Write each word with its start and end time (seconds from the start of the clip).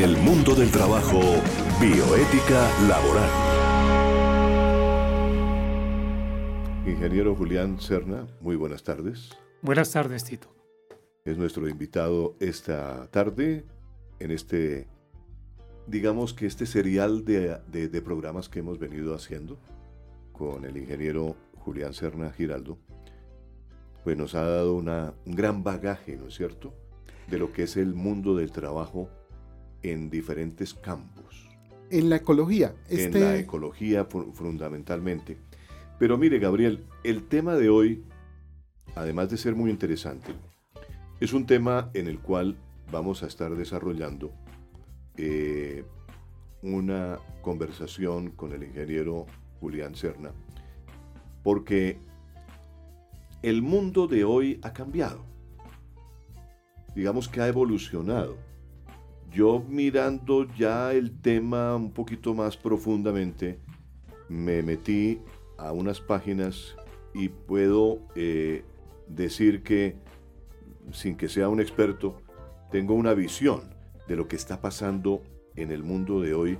En 0.00 0.08
el 0.08 0.16
mundo 0.16 0.54
del 0.54 0.70
trabajo, 0.70 1.20
bioética 1.78 2.70
laboral. 2.88 3.30
Ingeniero 6.86 7.34
Julián 7.36 7.78
Serna, 7.78 8.26
muy 8.40 8.56
buenas 8.56 8.82
tardes. 8.82 9.28
Buenas 9.60 9.90
tardes, 9.92 10.24
Tito. 10.24 10.48
Es 11.26 11.36
nuestro 11.36 11.68
invitado 11.68 12.34
esta 12.40 13.08
tarde 13.10 13.66
en 14.20 14.30
este, 14.30 14.88
digamos 15.86 16.32
que 16.32 16.46
este 16.46 16.64
serial 16.64 17.26
de, 17.26 18.02
programas 18.02 18.48
que 18.48 18.60
hemos 18.60 18.78
venido 18.78 19.14
haciendo 19.14 19.58
con 20.32 20.64
el 20.64 20.78
ingeniero 20.78 21.36
Julián 21.58 21.92
Serna 21.92 22.32
Giraldo, 22.32 22.78
pues 24.02 24.16
nos 24.16 24.34
ha 24.34 24.48
dado 24.48 24.76
una, 24.76 25.12
un 25.26 25.34
gran 25.34 25.62
bagaje, 25.62 26.16
¿no 26.16 26.28
es 26.28 26.34
cierto?, 26.36 26.72
de 27.28 27.38
lo 27.38 27.52
que 27.52 27.64
es 27.64 27.76
el 27.76 27.94
mundo 27.94 28.34
del 28.34 28.50
trabajo 28.50 29.10
en 29.82 30.10
diferentes 30.10 30.74
campos. 30.74 31.48
En 31.90 32.08
la 32.08 32.16
ecología. 32.16 32.74
En 32.88 32.98
la 32.98 33.04
este 33.04 33.38
ecología 33.40 34.04
fundamentalmente. 34.04 35.38
Pero 35.98 36.16
mire, 36.16 36.38
Gabriel, 36.38 36.84
el 37.04 37.24
tema 37.24 37.56
de 37.56 37.68
hoy, 37.68 38.04
además 38.94 39.30
de 39.30 39.36
ser 39.36 39.54
muy 39.54 39.70
interesante, 39.70 40.32
es 41.20 41.32
un 41.32 41.46
tema 41.46 41.90
en 41.94 42.06
el 42.06 42.18
cual 42.20 42.56
vamos 42.90 43.22
a 43.22 43.26
estar 43.26 43.54
desarrollando 43.54 44.32
eh, 45.16 45.84
una 46.62 47.18
conversación 47.42 48.30
con 48.30 48.52
el 48.52 48.62
ingeniero 48.62 49.26
Julián 49.60 49.94
Serna, 49.94 50.32
porque 51.42 51.98
el 53.42 53.62
mundo 53.62 54.06
de 54.06 54.24
hoy 54.24 54.58
ha 54.62 54.72
cambiado, 54.72 55.24
digamos 56.94 57.28
que 57.28 57.40
ha 57.40 57.48
evolucionado. 57.48 58.36
Yo 59.32 59.62
mirando 59.68 60.46
ya 60.56 60.92
el 60.92 61.20
tema 61.20 61.76
un 61.76 61.92
poquito 61.92 62.34
más 62.34 62.56
profundamente, 62.56 63.60
me 64.28 64.62
metí 64.62 65.20
a 65.56 65.72
unas 65.72 66.00
páginas 66.00 66.74
y 67.14 67.28
puedo 67.28 68.00
eh, 68.16 68.64
decir 69.06 69.62
que, 69.62 69.96
sin 70.92 71.16
que 71.16 71.28
sea 71.28 71.48
un 71.48 71.60
experto, 71.60 72.16
tengo 72.72 72.94
una 72.94 73.14
visión 73.14 73.62
de 74.08 74.16
lo 74.16 74.26
que 74.26 74.34
está 74.34 74.60
pasando 74.60 75.22
en 75.54 75.70
el 75.70 75.84
mundo 75.84 76.20
de 76.20 76.34
hoy 76.34 76.58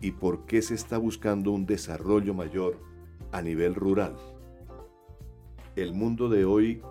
y 0.00 0.10
por 0.10 0.44
qué 0.46 0.60
se 0.60 0.74
está 0.74 0.98
buscando 0.98 1.52
un 1.52 1.66
desarrollo 1.66 2.34
mayor 2.34 2.78
a 3.30 3.42
nivel 3.42 3.76
rural. 3.76 4.16
El 5.76 5.94
mundo 5.94 6.28
de 6.28 6.44
hoy, 6.44 6.82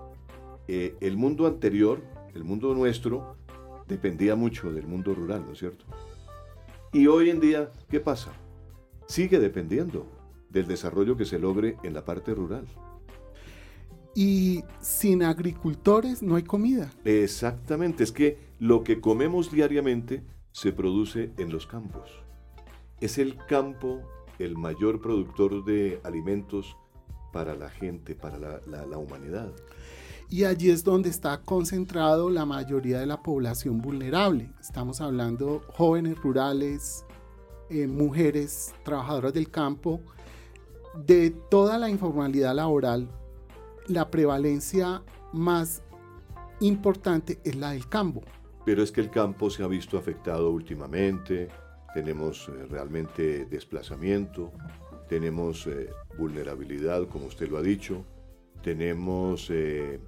eh, 0.69 0.95
el 1.01 1.17
mundo 1.17 1.47
anterior, 1.47 2.01
el 2.33 2.45
mundo 2.45 2.73
nuestro, 2.73 3.35
dependía 3.91 4.35
mucho 4.37 4.71
del 4.71 4.87
mundo 4.87 5.13
rural, 5.13 5.43
¿no 5.45 5.51
es 5.51 5.59
cierto? 5.59 5.83
Y 6.93 7.07
hoy 7.07 7.29
en 7.29 7.41
día, 7.41 7.71
¿qué 7.89 7.99
pasa? 7.99 8.31
Sigue 9.05 9.37
dependiendo 9.37 10.07
del 10.49 10.65
desarrollo 10.65 11.17
que 11.17 11.25
se 11.25 11.37
logre 11.37 11.75
en 11.83 11.93
la 11.93 12.05
parte 12.05 12.33
rural. 12.33 12.65
Y 14.15 14.63
sin 14.79 15.23
agricultores 15.23 16.23
no 16.23 16.37
hay 16.37 16.43
comida. 16.43 16.89
Exactamente, 17.03 18.03
es 18.05 18.13
que 18.13 18.37
lo 18.59 18.83
que 18.83 19.01
comemos 19.01 19.51
diariamente 19.51 20.23
se 20.53 20.71
produce 20.71 21.31
en 21.37 21.51
los 21.51 21.67
campos. 21.67 22.09
Es 23.01 23.17
el 23.17 23.35
campo 23.45 24.01
el 24.39 24.57
mayor 24.57 25.01
productor 25.01 25.65
de 25.65 25.99
alimentos 26.03 26.77
para 27.33 27.55
la 27.55 27.69
gente, 27.69 28.15
para 28.15 28.61
la, 28.65 28.97
humanidad. 28.97 29.51
Y 30.31 30.45
allí 30.45 30.69
es 30.69 30.85
donde 30.85 31.09
está 31.09 31.41
concentrado 31.41 32.29
la 32.29 32.45
mayoría 32.45 33.01
de 33.01 33.05
la 33.05 33.21
población 33.21 33.81
vulnerable. 33.81 34.49
Estamos 34.61 35.01
hablando 35.01 35.61
jóvenes 35.73 36.17
rurales, 36.19 37.05
eh, 37.69 37.85
mujeres, 37.85 38.73
trabajadoras 38.85 39.33
del 39.33 39.51
campo, 39.51 39.99
de 41.05 41.31
toda 41.49 41.77
la 41.77 41.89
informalidad 41.89 42.55
laboral, 42.55 43.09
la 43.87 44.09
prevalencia 44.09 45.03
más 45.33 45.83
importante 46.61 47.39
es 47.43 47.57
la 47.57 47.71
del 47.71 47.89
campo. 47.89 48.21
Pero 48.65 48.83
es 48.83 48.91
que 48.93 49.01
el 49.01 49.09
campo 49.09 49.49
se 49.49 49.63
ha 49.63 49.67
visto 49.67 49.97
afectado 49.97 50.49
últimamente, 50.49 51.49
tenemos 51.93 52.47
eh, 52.47 52.67
realmente 52.69 53.45
desplazamiento, 53.47 54.53
tenemos 55.09 55.67
eh, 55.67 55.89
vulnerabilidad, 56.17 57.05
como 57.09 57.25
usted 57.25 57.49
lo 57.49 57.57
ha 57.57 57.61
dicho, 57.61 58.05
tenemos, 58.61 59.49
eh, 59.49 59.99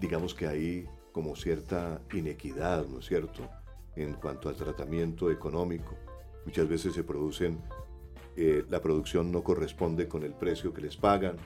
digamos 0.00 0.34
que 0.34 0.46
hay 0.46 0.88
como 1.12 1.36
cierta 1.36 2.00
inequidad, 2.12 2.86
¿no 2.86 3.00
es 3.00 3.06
cierto?, 3.06 3.48
en 3.96 4.14
cuanto 4.14 4.48
al 4.48 4.56
tratamiento 4.56 5.30
económico. 5.30 5.96
Muchas 6.46 6.68
veces 6.68 6.94
se 6.94 7.04
producen 7.04 7.60
eh, 8.36 8.64
la 8.70 8.80
producción 8.80 9.32
no 9.32 9.42
corresponde 9.42 10.08
con 10.08 10.22
el 10.22 10.32
precio 10.32 10.72
que 10.72 10.80
les 10.80 10.96
pagan. 10.96 11.36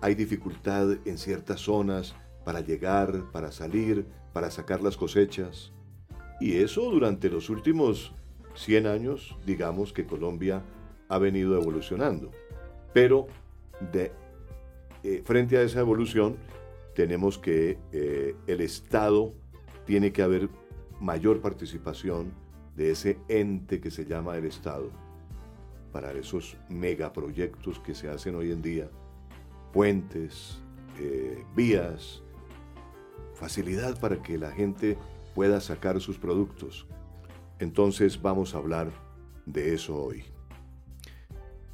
Hay 0.00 0.14
dificultad 0.14 0.96
en 1.04 1.18
ciertas 1.18 1.60
zonas 1.60 2.14
para 2.44 2.60
llegar, 2.60 3.30
para 3.32 3.52
salir, 3.52 4.06
para 4.32 4.50
sacar 4.50 4.80
las 4.80 4.96
cosechas. 4.96 5.72
Y 6.40 6.56
eso 6.56 6.90
durante 6.90 7.28
los 7.28 7.50
últimos 7.50 8.14
100 8.54 8.86
años, 8.86 9.36
digamos 9.44 9.92
que 9.92 10.06
Colombia 10.06 10.62
ha 11.08 11.18
venido 11.18 11.60
evolucionando. 11.60 12.30
Pero 12.92 13.26
eh, 13.92 15.22
frente 15.24 15.58
a 15.58 15.62
esa 15.62 15.80
evolución, 15.80 16.36
tenemos 16.94 17.38
que 17.38 17.78
eh, 17.92 18.36
el 18.46 18.60
Estado 18.60 19.32
tiene 19.86 20.12
que 20.12 20.22
haber 20.22 20.48
mayor 21.00 21.40
participación 21.40 22.32
de 22.76 22.90
ese 22.90 23.18
ente 23.28 23.80
que 23.80 23.90
se 23.90 24.04
llama 24.04 24.36
el 24.36 24.44
Estado 24.44 24.90
para 25.92 26.12
esos 26.12 26.56
megaproyectos 26.68 27.78
que 27.80 27.94
se 27.94 28.08
hacen 28.08 28.34
hoy 28.34 28.50
en 28.50 28.62
día, 28.62 28.90
puentes, 29.72 30.62
eh, 30.98 31.44
vías, 31.54 32.22
facilidad 33.34 34.00
para 34.00 34.22
que 34.22 34.38
la 34.38 34.52
gente 34.52 34.96
pueda 35.34 35.60
sacar 35.60 36.00
sus 36.00 36.18
productos. 36.18 36.86
Entonces 37.58 38.20
vamos 38.20 38.54
a 38.54 38.58
hablar 38.58 38.90
de 39.46 39.74
eso 39.74 39.96
hoy. 39.96 40.24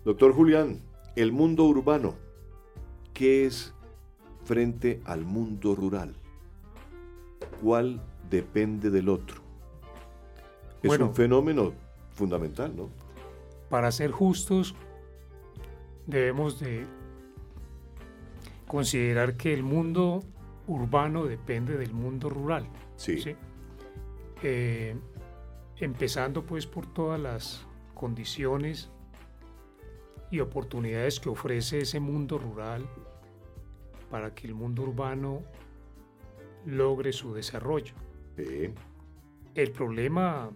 Doctor 0.05 0.33
Julián, 0.33 0.81
el 1.17 1.33
mundo 1.33 1.65
urbano, 1.65 2.15
¿qué 3.13 3.47
es 3.47 3.75
frente 4.49 5.01
al 5.05 5.25
mundo 5.25 5.77
rural? 5.77 6.15
¿Cuál 7.63 8.01
depende 8.29 8.91
del 8.91 9.09
otro? 9.09 9.43
Es 10.83 10.99
un 10.99 11.15
fenómeno 11.15 11.73
fundamental, 12.15 12.75
¿no? 12.75 12.89
para 13.69 13.93
ser 13.93 14.11
justos, 14.11 14.75
debemos 16.07 16.59
de 16.61 16.87
considerar 18.67 19.37
que 19.37 19.53
el 19.53 19.63
mundo 19.63 20.23
urbano 20.67 21.25
depende 21.25 21.77
del 21.77 21.93
mundo 21.93 22.29
rural. 22.29 22.67
Sí. 22.97 23.37
Eh, 24.43 24.97
empezando 25.77 26.45
pues 26.45 26.67
por 26.67 26.87
todas 26.87 27.21
las 27.21 27.67
condiciones 27.95 28.91
y 30.31 30.41
oportunidades 30.41 31.21
que 31.21 31.29
ofrece 31.29 31.81
ese 31.81 32.01
mundo 32.01 32.39
rural 32.39 32.89
para 34.11 34.35
que 34.35 34.47
el 34.47 34.55
mundo 34.55 34.83
urbano 34.83 35.43
logre 36.67 37.13
su 37.13 37.35
desarrollo. 37.35 37.95
El 39.55 39.71
problema 39.73 40.51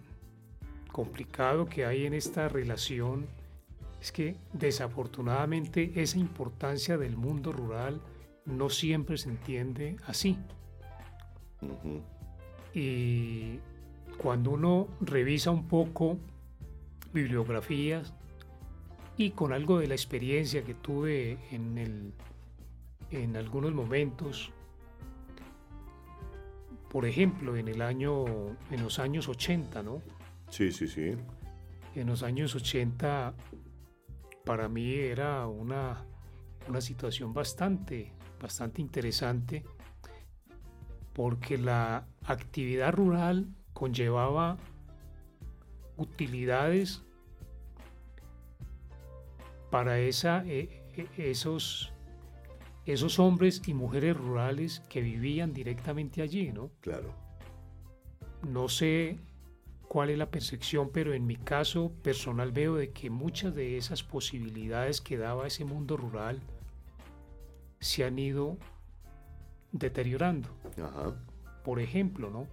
complicado 0.91 1.65
que 1.65 1.85
hay 1.85 2.05
en 2.05 2.13
esta 2.13 2.47
relación 2.47 3.25
es 3.99 4.11
que 4.11 4.35
desafortunadamente 4.53 5.91
esa 5.95 6.19
importancia 6.19 6.97
del 6.97 7.17
mundo 7.17 7.51
rural 7.51 8.01
no 8.45 8.69
siempre 8.69 9.17
se 9.17 9.29
entiende 9.29 9.97
así. 10.05 10.37
Y 12.73 13.59
cuando 14.17 14.51
uno 14.51 14.87
revisa 15.01 15.51
un 15.51 15.67
poco 15.67 16.17
bibliografías 17.13 18.13
y 19.17 19.31
con 19.31 19.53
algo 19.53 19.79
de 19.79 19.87
la 19.87 19.95
experiencia 19.95 20.63
que 20.63 20.73
tuve 20.73 21.37
en, 21.51 21.77
el, 21.77 22.13
en 23.13 23.37
algunos 23.37 23.73
momentos, 23.73 24.51
por 26.89 27.05
ejemplo, 27.05 27.55
en 27.55 27.67
el 27.67 27.81
año, 27.81 28.25
en 28.71 28.83
los 28.83 28.99
años 28.99 29.27
80, 29.27 29.83
¿no? 29.83 30.01
Sí, 30.49 30.71
sí, 30.71 30.87
sí. 30.87 31.15
En 31.95 32.07
los 32.07 32.23
años 32.23 32.55
80 32.55 33.33
para 34.43 34.67
mí 34.67 34.95
era 34.95 35.47
una, 35.47 36.05
una 36.67 36.81
situación 36.81 37.33
bastante, 37.33 38.11
bastante 38.41 38.81
interesante 38.81 39.63
porque 41.13 41.57
la 41.57 42.07
actividad 42.25 42.91
rural 42.93 43.47
conllevaba 43.73 44.57
utilidades 45.97 47.03
para 49.69 49.99
esa, 49.99 50.43
e, 50.45 50.83
e, 50.95 51.31
esos, 51.31 51.92
esos 52.85 53.19
hombres 53.19 53.61
y 53.65 53.73
mujeres 53.73 54.17
rurales 54.17 54.81
que 54.89 55.01
vivían 55.01 55.53
directamente 55.53 56.21
allí, 56.21 56.51
¿no? 56.51 56.71
Claro. 56.81 57.13
No 58.47 58.67
sé 58.67 59.17
cuál 59.87 60.09
es 60.09 60.17
la 60.17 60.29
percepción, 60.29 60.89
pero 60.91 61.13
en 61.13 61.25
mi 61.25 61.35
caso 61.35 61.91
personal 62.01 62.51
veo 62.51 62.75
de 62.75 62.91
que 62.91 63.09
muchas 63.09 63.55
de 63.55 63.77
esas 63.77 64.03
posibilidades 64.03 65.01
que 65.01 65.17
daba 65.17 65.47
ese 65.47 65.65
mundo 65.65 65.97
rural 65.97 66.41
se 67.79 68.03
han 68.03 68.17
ido 68.17 68.57
deteriorando. 69.71 70.49
Por 71.63 71.79
ejemplo, 71.79 72.29
¿no? 72.29 72.47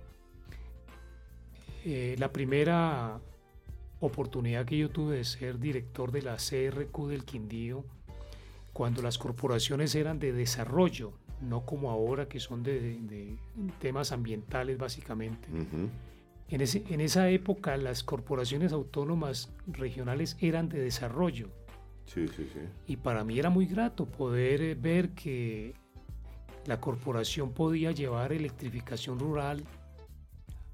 Eh, 1.84 2.14
la 2.18 2.30
primera 2.30 3.20
oportunidad 4.00 4.66
que 4.66 4.78
yo 4.78 4.90
tuve 4.90 5.16
de 5.16 5.24
ser 5.24 5.58
director 5.58 6.12
de 6.12 6.22
la 6.22 6.36
CRQ 6.36 7.08
del 7.08 7.24
Quindío, 7.24 7.84
cuando 8.72 9.02
las 9.02 9.18
corporaciones 9.18 9.94
eran 9.94 10.18
de 10.18 10.32
desarrollo, 10.32 11.12
no 11.40 11.64
como 11.64 11.90
ahora 11.90 12.28
que 12.28 12.40
son 12.40 12.62
de, 12.62 13.36
temas 13.80 14.12
ambientales 14.12 14.78
básicamente. 14.78 15.48
en, 16.48 16.60
ese, 16.60 16.84
en 16.88 17.00
esa 17.00 17.28
época 17.30 17.76
las 17.76 18.04
corporaciones 18.04 18.72
autónomas 18.72 19.50
regionales 19.66 20.36
eran 20.40 20.68
de 20.68 20.80
desarrollo. 20.80 21.48
Sí, 22.06 22.26
sí, 22.28 22.48
sí. 22.52 22.60
Y 22.86 22.96
para 22.96 23.22
mí 23.24 23.38
era 23.38 23.50
muy 23.50 23.66
grato 23.66 24.04
poder 24.04 24.62
eh, 24.62 24.74
ver 24.74 25.10
que 25.10 25.74
la 26.66 26.80
corporación 26.80 27.52
podía 27.52 27.92
llevar 27.92 28.32
electrificación 28.32 29.18
rural 29.18 29.64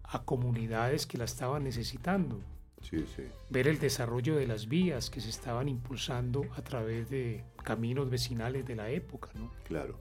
a 0.02 0.22
comunidades 0.22 1.06
que 1.06 1.19
la 1.19 1.25
estaban 1.25 1.64
necesitando. 1.64 2.40
Sí, 2.88 3.04
sí. 3.16 3.24
Ver 3.50 3.66
el 3.66 3.80
desarrollo 3.80 4.36
de 4.36 4.46
las 4.46 4.68
vías 4.68 5.10
que 5.10 5.20
se 5.20 5.30
estaban 5.30 5.68
impulsando 5.68 6.44
a 6.56 6.62
través 6.62 7.10
de 7.10 7.44
caminos 7.64 8.08
vecinales 8.10 8.64
de 8.64 8.76
la 8.76 8.90
época, 8.90 9.30
¿no? 9.34 9.50
Claro. 9.64 9.98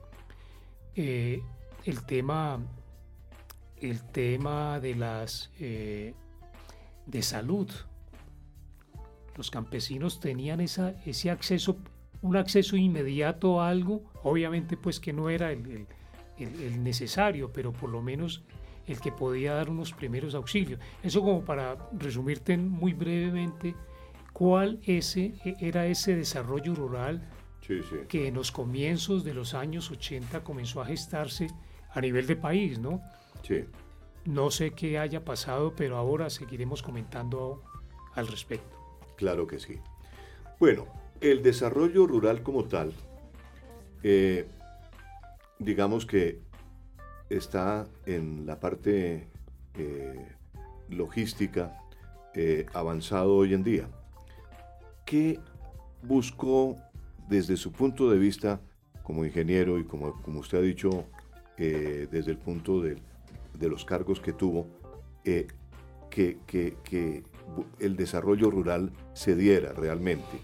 Eh, 0.94 1.42
el 1.84 2.04
tema 2.06 2.60
el 3.80 4.02
tema 4.04 4.80
de 4.80 4.94
las 4.94 5.50
eh, 5.60 6.14
de 7.06 7.22
salud 7.22 7.70
los 9.36 9.50
campesinos 9.50 10.18
tenían 10.18 10.60
esa, 10.60 10.94
ese 11.04 11.30
acceso 11.30 11.76
un 12.22 12.36
acceso 12.36 12.76
inmediato 12.76 13.60
a 13.60 13.68
algo 13.68 14.04
obviamente 14.22 14.78
pues 14.78 14.98
que 14.98 15.12
no 15.12 15.28
era 15.28 15.52
el, 15.52 15.86
el 16.38 16.82
necesario 16.82 17.52
pero 17.52 17.72
por 17.72 17.90
lo 17.90 18.00
menos 18.00 18.44
el 18.86 19.00
que 19.00 19.12
podía 19.12 19.54
dar 19.54 19.70
unos 19.70 19.92
primeros 19.92 20.34
auxilios 20.34 20.80
eso 21.02 21.20
como 21.20 21.44
para 21.44 21.76
resumirte 21.92 22.56
muy 22.56 22.92
brevemente 22.92 23.74
cuál 24.32 24.80
ese 24.84 25.34
era 25.60 25.86
ese 25.86 26.14
desarrollo 26.14 26.74
rural 26.74 27.28
que 28.08 28.28
en 28.28 28.34
los 28.34 28.52
comienzos 28.52 29.24
de 29.24 29.34
los 29.34 29.54
años 29.54 29.90
80 29.90 30.44
comenzó 30.44 30.80
a 30.80 30.86
gestarse 30.86 31.48
a 31.90 32.00
nivel 32.00 32.26
de 32.26 32.36
país, 32.36 32.78
¿no? 32.78 33.02
Sí. 33.42 33.64
No 34.24 34.50
sé 34.50 34.72
qué 34.72 34.98
haya 34.98 35.24
pasado, 35.24 35.74
pero 35.74 35.96
ahora 35.96 36.30
seguiremos 36.30 36.82
comentando 36.82 37.62
al 38.14 38.28
respecto. 38.28 38.76
Claro 39.16 39.46
que 39.46 39.58
sí. 39.58 39.78
Bueno, 40.60 40.86
el 41.20 41.42
desarrollo 41.42 42.06
rural 42.06 42.42
como 42.42 42.64
tal, 42.64 42.92
eh, 44.02 44.46
digamos 45.58 46.06
que 46.06 46.40
está 47.28 47.86
en 48.06 48.46
la 48.46 48.60
parte 48.60 49.28
eh, 49.74 50.28
logística 50.88 51.82
eh, 52.38 52.66
avanzado 52.74 53.34
hoy 53.34 53.54
en 53.54 53.64
día. 53.64 53.88
¿Qué 55.06 55.40
buscó 56.02 56.76
desde 57.30 57.56
su 57.56 57.72
punto 57.72 58.10
de 58.10 58.18
vista 58.18 58.60
como 59.02 59.24
ingeniero 59.24 59.78
y 59.78 59.84
como, 59.84 60.20
como 60.20 60.40
usted 60.40 60.58
ha 60.58 60.60
dicho, 60.60 61.06
eh, 61.56 62.08
desde 62.10 62.32
el 62.32 62.36
punto 62.36 62.82
de, 62.82 62.98
los 63.58 63.86
cargos 63.86 64.20
que 64.20 64.34
tuvo, 64.34 64.66
eh, 65.24 65.46
que, 66.10 66.36
que, 66.46 67.24
el 67.78 67.96
desarrollo 67.96 68.50
rural 68.50 68.92
se 69.14 69.34
diera 69.34 69.72
realmente. 69.72 70.40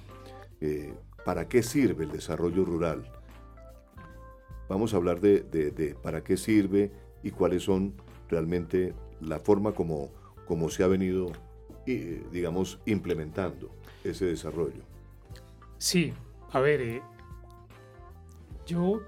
¿Para 1.27 1.47
qué 1.47 1.63
sirve 1.63 2.05
el 2.05 2.13
desarrollo 2.13 2.65
rural? 2.65 3.12
Vamos 4.73 4.95
a 4.95 4.97
hablar 4.97 5.21
de, 5.21 5.43
de, 5.43 5.95
para 6.03 6.25
qué 6.25 6.39
sirve 6.39 6.91
y 7.23 7.31
cuáles 7.31 7.63
son 7.63 7.93
realmente 8.31 8.95
la 9.21 9.39
forma 9.39 9.73
como, 9.73 10.09
como 10.47 10.71
se 10.71 10.83
ha 10.83 10.87
venido, 10.87 11.31
digamos, 11.85 12.81
implementando 12.87 13.71
ese 14.03 14.25
desarrollo. 14.25 14.83
Sí, 15.77 16.15
a 16.53 16.61
ver, 16.61 16.81
eh, 16.81 17.03
yo 18.65 19.03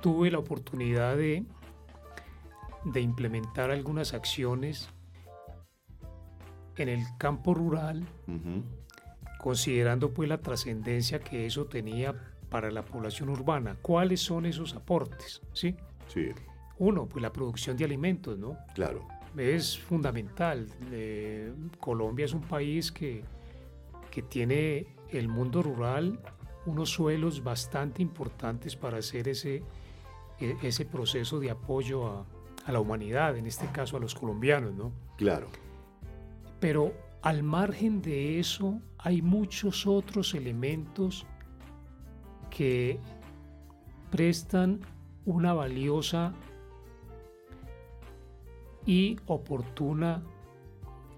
tuve 0.00 0.30
la 0.30 0.38
oportunidad 0.38 1.18
de, 1.18 1.44
de 2.86 3.00
implementar 3.02 3.70
algunas 3.70 4.14
acciones 4.14 4.88
en 6.78 6.88
el 6.88 7.02
campo 7.18 7.52
rural, 7.52 8.02
considerando 9.40 10.14
pues 10.14 10.26
la 10.26 10.38
trascendencia 10.38 11.20
que 11.20 11.44
eso 11.44 11.66
tenía 11.66 12.33
para 12.54 12.70
la 12.70 12.84
población 12.84 13.30
urbana. 13.30 13.76
¿Cuáles 13.82 14.20
son 14.20 14.46
esos 14.46 14.76
aportes? 14.76 15.42
¿Sí? 15.52 15.74
Sí. 16.06 16.28
Uno, 16.78 17.08
pues 17.08 17.20
la 17.20 17.32
producción 17.32 17.76
de 17.76 17.84
alimentos, 17.84 18.38
¿no? 18.38 18.56
Claro. 18.76 19.08
Es 19.36 19.76
fundamental. 19.76 20.68
Eh, 20.92 21.52
Colombia 21.80 22.26
es 22.26 22.32
un 22.32 22.42
país 22.42 22.92
que, 22.92 23.24
que 24.08 24.22
tiene 24.22 24.86
el 25.10 25.26
mundo 25.26 25.64
rural 25.64 26.20
unos 26.66 26.90
suelos 26.90 27.42
bastante 27.42 28.02
importantes 28.02 28.76
para 28.76 28.98
hacer 28.98 29.26
ese, 29.26 29.64
e, 30.38 30.56
ese 30.62 30.84
proceso 30.84 31.40
de 31.40 31.50
apoyo 31.50 32.06
a, 32.06 32.24
a, 32.66 32.70
la 32.70 32.78
humanidad, 32.78 33.36
en 33.36 33.48
este 33.48 33.66
caso 33.66 33.96
a 33.96 34.00
los 34.00 34.14
colombianos, 34.14 34.72
¿no? 34.74 34.92
Claro. 35.16 35.48
Pero 36.60 36.92
al 37.20 37.42
margen 37.42 38.00
de 38.00 38.38
eso 38.38 38.80
hay 38.98 39.22
muchos 39.22 39.88
otros 39.88 40.34
elementos 40.34 41.26
que 42.56 42.98
prestan 44.10 44.80
una 45.26 45.52
valiosa 45.52 46.32
y 48.86 49.18
oportuna 49.26 50.22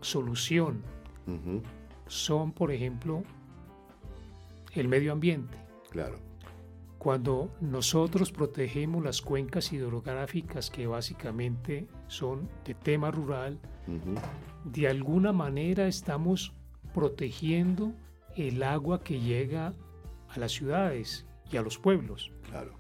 solución. 0.01 0.83
Son, 2.07 2.53
por 2.53 2.71
ejemplo, 2.71 3.23
el 4.73 4.89
medio 4.89 5.13
ambiente. 5.13 5.59
Claro. 5.91 6.19
Cuando 6.99 7.51
nosotros 7.61 8.33
protegemos 8.33 9.05
las 9.05 9.21
cuencas 9.21 9.73
hidrográficas 9.73 10.71
que 10.71 10.87
básicamente 10.87 11.87
son 12.09 12.49
de 12.65 12.75
tema 12.75 13.11
rural, 13.11 13.59
de 14.65 14.89
alguna 14.89 15.33
manera 15.33 15.87
estamos 15.87 16.53
protegiendo 16.95 17.93
el 18.37 18.63
agua 18.63 19.03
que 19.03 19.21
llega 19.21 19.75
a 20.37 20.41
las 20.41 20.53
ciudades 20.53 21.27
y 21.51 21.57
a 21.57 21.63
los 21.63 21.79
pueblos. 21.79 22.33
Claro. 22.49 22.75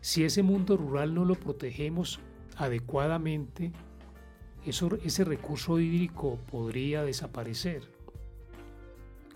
Si 0.00 0.24
ese 0.24 0.42
mundo 0.42 0.76
rural 0.76 1.14
no 1.14 1.24
lo 1.24 1.34
protegemos 1.34 2.20
adecuadamente, 2.56 3.72
eso, 4.64 4.96
ese 5.04 5.24
recurso 5.24 5.78
hídrico 5.78 6.38
podría 6.50 7.04
desaparecer 7.04 7.96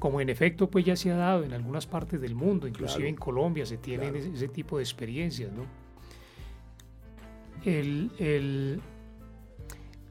como 0.00 0.20
en 0.20 0.30
efecto 0.30 0.68
pues 0.68 0.84
ya 0.84 0.96
se 0.96 1.12
ha 1.12 1.16
dado 1.16 1.44
en 1.44 1.52
algunas 1.52 1.86
partes 1.86 2.20
del 2.20 2.34
mundo, 2.34 2.66
inclusive 2.66 3.06
en 3.06 3.16
Colombia 3.16 3.66
se 3.66 3.76
tienen 3.76 4.16
ese, 4.16 4.48
tipo 4.48 4.78
de 4.78 4.82
experiencias, 4.82 5.52
¿no? 5.52 5.66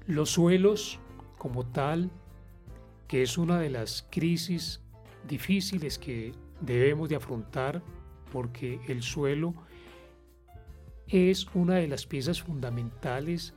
los 0.05 0.29
suelos 0.29 0.99
como 1.37 1.65
tal, 1.65 2.11
que 3.07 3.23
es 3.23 3.37
una 3.39 3.59
de 3.59 3.71
las 3.71 4.07
crisis 4.11 4.79
difíciles 5.27 5.97
que 5.97 6.33
debemos 6.61 7.09
de 7.09 7.15
afrontar, 7.15 7.81
porque 8.31 8.79
el 8.87 9.01
suelo 9.01 9.53
es 11.07 11.47
una 11.53 11.75
de 11.75 11.87
las 11.87 12.05
piezas 12.05 12.41
fundamentales 12.41 13.53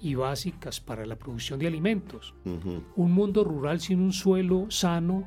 y 0.00 0.14
básicas 0.14 0.80
para 0.80 1.06
la 1.06 1.16
producción 1.16 1.58
de 1.58 1.66
alimentos. 1.66 2.34
Un 2.96 3.12
mundo 3.12 3.44
rural 3.44 3.80
sin 3.80 4.00
un 4.00 4.12
suelo 4.12 4.66
sano 4.70 5.24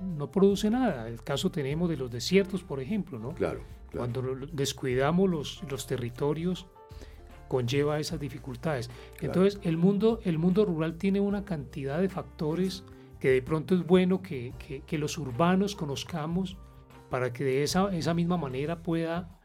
no 0.00 0.30
produce 0.30 0.70
nada. 0.70 1.08
El 1.08 1.22
caso 1.22 1.50
tenemos 1.50 1.88
de 1.88 1.96
los 1.96 2.10
desiertos, 2.10 2.62
por 2.62 2.80
ejemplo, 2.80 3.18
¿no? 3.18 3.34
Claro. 3.34 3.60
Cuando 3.94 4.22
descuidamos 4.52 5.30
los, 5.30 5.62
los 5.70 5.86
territorios, 5.86 6.66
conlleva 7.48 8.00
esas 8.00 8.18
dificultades. 8.18 8.90
Entonces, 9.20 9.60
el 9.62 9.76
mundo, 9.76 10.20
el 10.24 10.38
mundo 10.38 10.64
rural 10.64 10.96
tiene 10.96 11.20
una 11.20 11.44
cantidad 11.44 12.00
de 12.00 12.08
factores 12.08 12.84
que 13.22 13.30
de 13.30 13.40
pronto 13.40 13.76
es 13.76 13.86
bueno 13.86 14.20
que, 14.20 14.52
que, 14.84 14.98
los 14.98 15.16
urbanos 15.16 15.76
conozcamos 15.76 16.56
para 17.08 17.32
que 17.32 17.44
de 17.44 17.62
esa, 17.62 17.96
esa 17.96 18.14
misma 18.14 18.36
manera 18.36 18.82
pueda, 18.82 19.38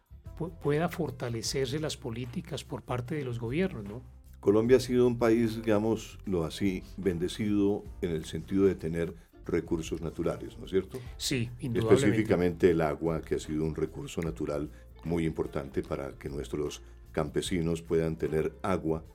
pueda 0.64 0.90
fortalecerse 0.90 1.80
las 1.80 1.96
políticas 1.96 2.64
por 2.64 2.82
parte 2.82 3.14
de 3.14 3.24
los 3.24 3.40
gobiernos, 3.40 3.84
¿no? 3.84 4.02
Colombia 4.40 4.78
ha 4.78 4.80
sido 4.80 5.06
un 5.06 5.20
país, 5.20 5.58
digamos, 5.58 6.18
lo 6.26 6.44
así, 6.44 6.82
bendecido 6.98 7.84
en 8.02 8.10
el 8.10 8.26
sentido 8.26 8.66
de 8.66 8.74
tener 8.74 9.14
recursos 9.46 10.02
naturales, 10.02 10.58
¿no 10.58 10.66
es 10.66 10.72
cierto? 10.72 10.98
Sí, 11.16 11.52
indudablemente. 11.60 12.08
Específicamente 12.08 12.72
el 12.72 12.82
agua, 12.82 13.22
que 13.22 13.36
ha 13.36 13.40
sido 13.40 13.64
un 13.64 13.76
recurso 13.76 14.22
natural 14.22 14.72
muy 15.04 15.24
importante 15.24 15.84
para 15.84 16.14
que 16.14 16.30
nuestros 16.30 16.82
campesinos 17.12 17.84
puedan 17.84 18.16
tener 18.16 18.54
agua 18.64 19.06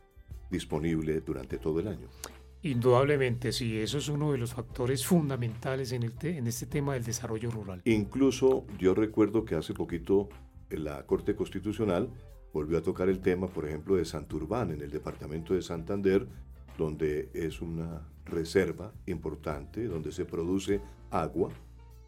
disponible 0.53 1.21
durante 1.21 1.59
todo 1.59 1.81
el 1.81 1.89
año. 1.89 2.07
Indudablemente, 2.65 3.51
sí, 3.51 3.79
eso 3.79 3.99
es 3.99 4.09
uno 4.09 4.31
de 4.31 4.39
los 4.39 4.55
factores 4.55 5.05
fundamentales 5.05 5.91
en, 5.91 6.05
el 6.05 6.13
en 6.23 6.47
este 6.47 6.67
tema 6.67 6.95
del 6.95 7.03
desarrollo 7.03 7.51
rural. 7.51 7.83
Incluso 7.85 8.65
yo 8.79 8.95
recuerdo 8.95 9.45
que 9.45 9.57
hace 9.57 9.75
poquito 9.75 10.29
la 10.71 11.05
Corte 11.05 11.35
Constitucional 11.35 12.09
volvió 12.53 12.79
a 12.79 12.83
tocar 12.83 13.09
el 13.09 13.21
tema, 13.21 13.49
por 13.49 13.67
ejemplo, 13.67 13.97
de 13.97 14.05
Santurbán, 14.05 14.71
en 14.71 14.81
el 14.81 14.91
departamento 14.91 15.55
de 15.55 15.63
Santander, 15.63 16.27
donde 16.79 17.31
es 17.35 17.61
una 17.61 18.07
reserva 18.25 18.93
importante, 19.07 19.87
donde 19.87 20.13
se 20.13 20.25
produce 20.25 20.81
agua. 21.11 21.51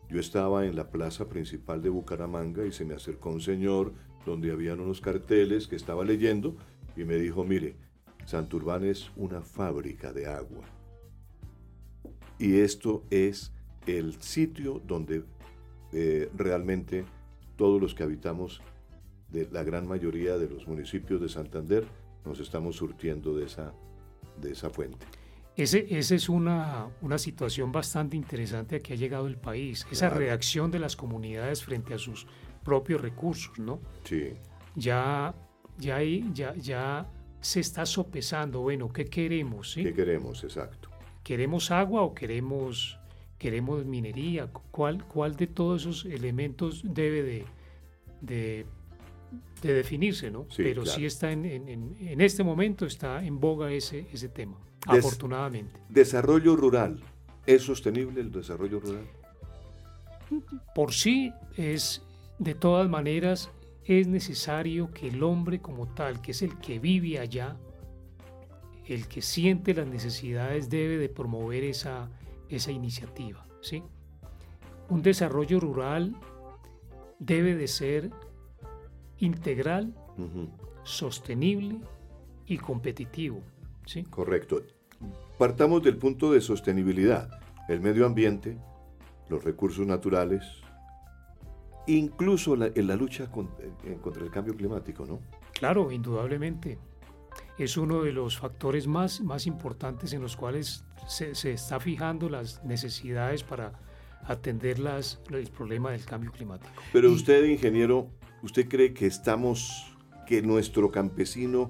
Yo 0.09 0.21
estaba 0.21 0.67
en 0.67 0.77
la 0.77 0.91
plaza 0.91 1.29
principal 1.29 1.83
de 1.83 1.89
Bucaramanga 1.89 2.65
y 2.65 2.73
se 2.73 2.85
me 2.85 2.95
acercó 2.95 3.31
un 3.31 3.41
señor 3.41 3.93
donde 4.25 4.53
habían 4.53 4.81
unos 4.81 5.01
carteles 5.01 5.67
que 5.67 5.77
estaba 5.77 6.05
leyendo 6.05 6.57
y 6.97 7.05
me 7.05 7.17
dijo, 7.17 7.45
mire, 7.45 7.77
Santurbán 8.27 8.85
es 8.85 9.11
una 9.17 9.43
fábrica 9.43 10.13
de 10.13 10.27
agua. 10.27 10.65
Y 12.39 12.61
esto 12.61 13.05
es 13.11 13.53
el 13.87 14.21
sitio 14.21 14.81
donde 14.85 15.25
eh, 15.93 16.31
realmente 16.37 17.05
todos 17.57 17.81
los 17.81 17.95
que 17.95 18.03
habitamos 18.03 18.61
de 19.29 19.49
la 19.51 19.63
gran 19.63 19.87
mayoría 19.87 20.37
de 20.39 20.49
los 20.49 20.67
municipios 20.67 21.21
de 21.21 21.29
Santander 21.29 21.85
nos 22.25 22.41
estamos 22.41 22.77
surtiendo 22.77 23.37
de 23.37 23.47
esa, 23.47 23.73
de 24.41 24.53
esa 24.53 24.71
fuente. 24.71 25.07
Ese, 25.57 25.87
esa 25.97 26.17
es 26.17 26.29
una, 26.29 26.89
una, 27.01 27.17
situación 27.17 27.71
bastante 27.71 28.17
interesante 28.17 28.77
a 28.77 28.81
que 28.81 28.95
ha 28.95 28.97
llegado 28.97 29.29
el 29.29 29.37
país, 29.37 29.87
esa 29.93 30.11
reacción 30.11 30.73
de 30.73 30.81
las 30.81 30.97
comunidades 30.97 31.63
frente 31.63 31.95
a 31.95 31.99
sus 31.99 32.27
propios 32.65 33.01
recursos, 33.01 33.57
¿no? 33.61 33.81
Sí. 34.03 34.33
Ya, 34.75 35.33
ya, 35.79 36.03
ya, 36.03 36.55
ya 36.57 37.07
se 37.45 37.61
está 37.61 37.85
sopesando, 37.85 38.63
bueno, 38.63 38.91
¿qué 38.91 39.05
queremos? 39.05 39.73
Sí? 39.73 39.83
¿Qué 39.83 39.93
queremos? 39.93 40.43
Exacto. 40.45 40.89
¿Queremos 41.23 41.71
agua 41.71 42.01
o 42.01 42.15
queremos, 42.15 42.99
queremos 43.37 43.85
minería? 43.85 44.47
¿Cuál, 44.71 45.05
¿Cuál 45.05 45.37
de 45.37 45.47
todos 45.47 45.83
esos 45.83 46.05
elementos 46.07 46.81
debe 46.83 47.23
de, 47.23 47.45
de, 48.23 48.67
definirse, 49.63 50.31
no? 50.31 50.47
Pero 50.57 50.87
sí 50.87 51.05
está 51.05 51.33
en, 51.33 51.45
en, 51.45 51.97
en, 52.01 52.21
este 52.23 52.43
momento 52.43 52.87
está 52.87 53.23
en 53.23 53.39
boga 53.39 53.71
ese, 53.71 54.07
ese 54.11 54.31
tema, 54.31 54.57
afortunadamente. 54.87 55.79
Desarrollo 55.91 56.57
rural. 56.57 57.03
¿Es 57.45 57.63
sostenible 57.63 58.23
el 58.23 58.33
desarrollo 58.33 58.81
rural? 58.81 59.07
Por 60.75 60.95
sí 60.95 61.31
es, 61.59 62.03
de 62.39 62.55
todas 62.55 62.89
maneras, 62.89 63.51
es 63.85 64.09
necesario 64.09 64.91
que 64.91 65.09
el 65.09 65.23
hombre 65.23 65.61
como 65.61 65.89
tal, 65.89 66.21
que 66.21 66.31
es 66.33 66.43
el 66.43 66.59
que 66.59 66.79
vive 66.79 67.19
allá, 67.19 67.57
el 68.87 69.09
que 69.09 69.23
siente 69.23 69.75
las 69.75 69.87
necesidades, 69.87 70.71
debe 70.71 70.99
de 70.99 71.09
promover 71.09 71.65
esa, 71.65 72.11
esa 72.49 72.73
iniciativa. 72.73 73.47
¿sí? 73.61 73.83
Un 74.89 75.03
desarrollo 75.03 75.61
rural 75.61 76.17
debe 77.19 77.55
de 77.55 77.69
ser 77.69 78.11
integral, 79.19 79.95
sostenible 80.83 81.81
y 82.47 82.59
competitivo. 82.59 83.41
¿sí? 83.87 84.05
Correcto. 84.05 84.63
Partamos 85.39 85.83
del 85.83 85.97
punto 85.97 86.33
de 86.33 86.41
sostenibilidad. 86.41 87.31
El 87.69 87.81
medio 87.81 88.07
ambiente, 88.07 88.59
los 89.29 89.45
recursos 89.45 89.87
naturales, 89.87 90.64
incluso 91.87 92.55
en 92.55 92.87
la 92.87 92.97
lucha 92.97 93.31
contra 93.31 94.25
el 94.25 94.31
cambio 94.31 94.57
climático, 94.57 95.05
¿no? 95.07 95.21
Claro, 95.53 95.91
indudablemente. 95.91 96.79
Es 97.59 97.77
uno 97.77 98.03
de 98.03 98.13
los 98.13 98.39
factores 98.39 98.87
más, 98.87 99.21
más 99.21 99.47
importantes 99.47 100.13
en 100.13 100.23
los 100.23 100.37
cuales 100.37 100.85
se, 101.07 101.35
se 101.35 101.53
está 101.53 101.79
fijando 101.79 102.29
las 102.29 102.65
necesidades 102.65 103.45
para 103.45 103.73
atender 104.27 104.79
las, 104.79 105.21
el 105.31 105.49
problema 105.51 105.91
del 105.93 106.05
cambio 106.05 106.33
climático. 106.33 106.83
Pero 106.93 107.13
usted, 107.13 107.45
ingeniero, 107.45 108.09
¿usted 108.43 108.69
cree 108.69 108.93
que 108.93 109.07
estamos, 109.07 109.95
que 110.27 110.43
nuestro 110.43 110.91
campesino 110.91 111.69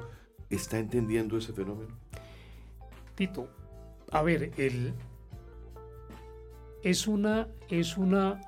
está 0.48 0.78
entendiendo 0.78 1.36
ese 1.36 1.52
fenómeno? 1.52 1.96
Tito, 3.14 3.48
a 4.10 4.22
ver, 4.22 4.52
el, 4.56 4.94
es 6.82 7.06
una, 7.06 7.48
es 7.68 7.96
una 7.96 8.40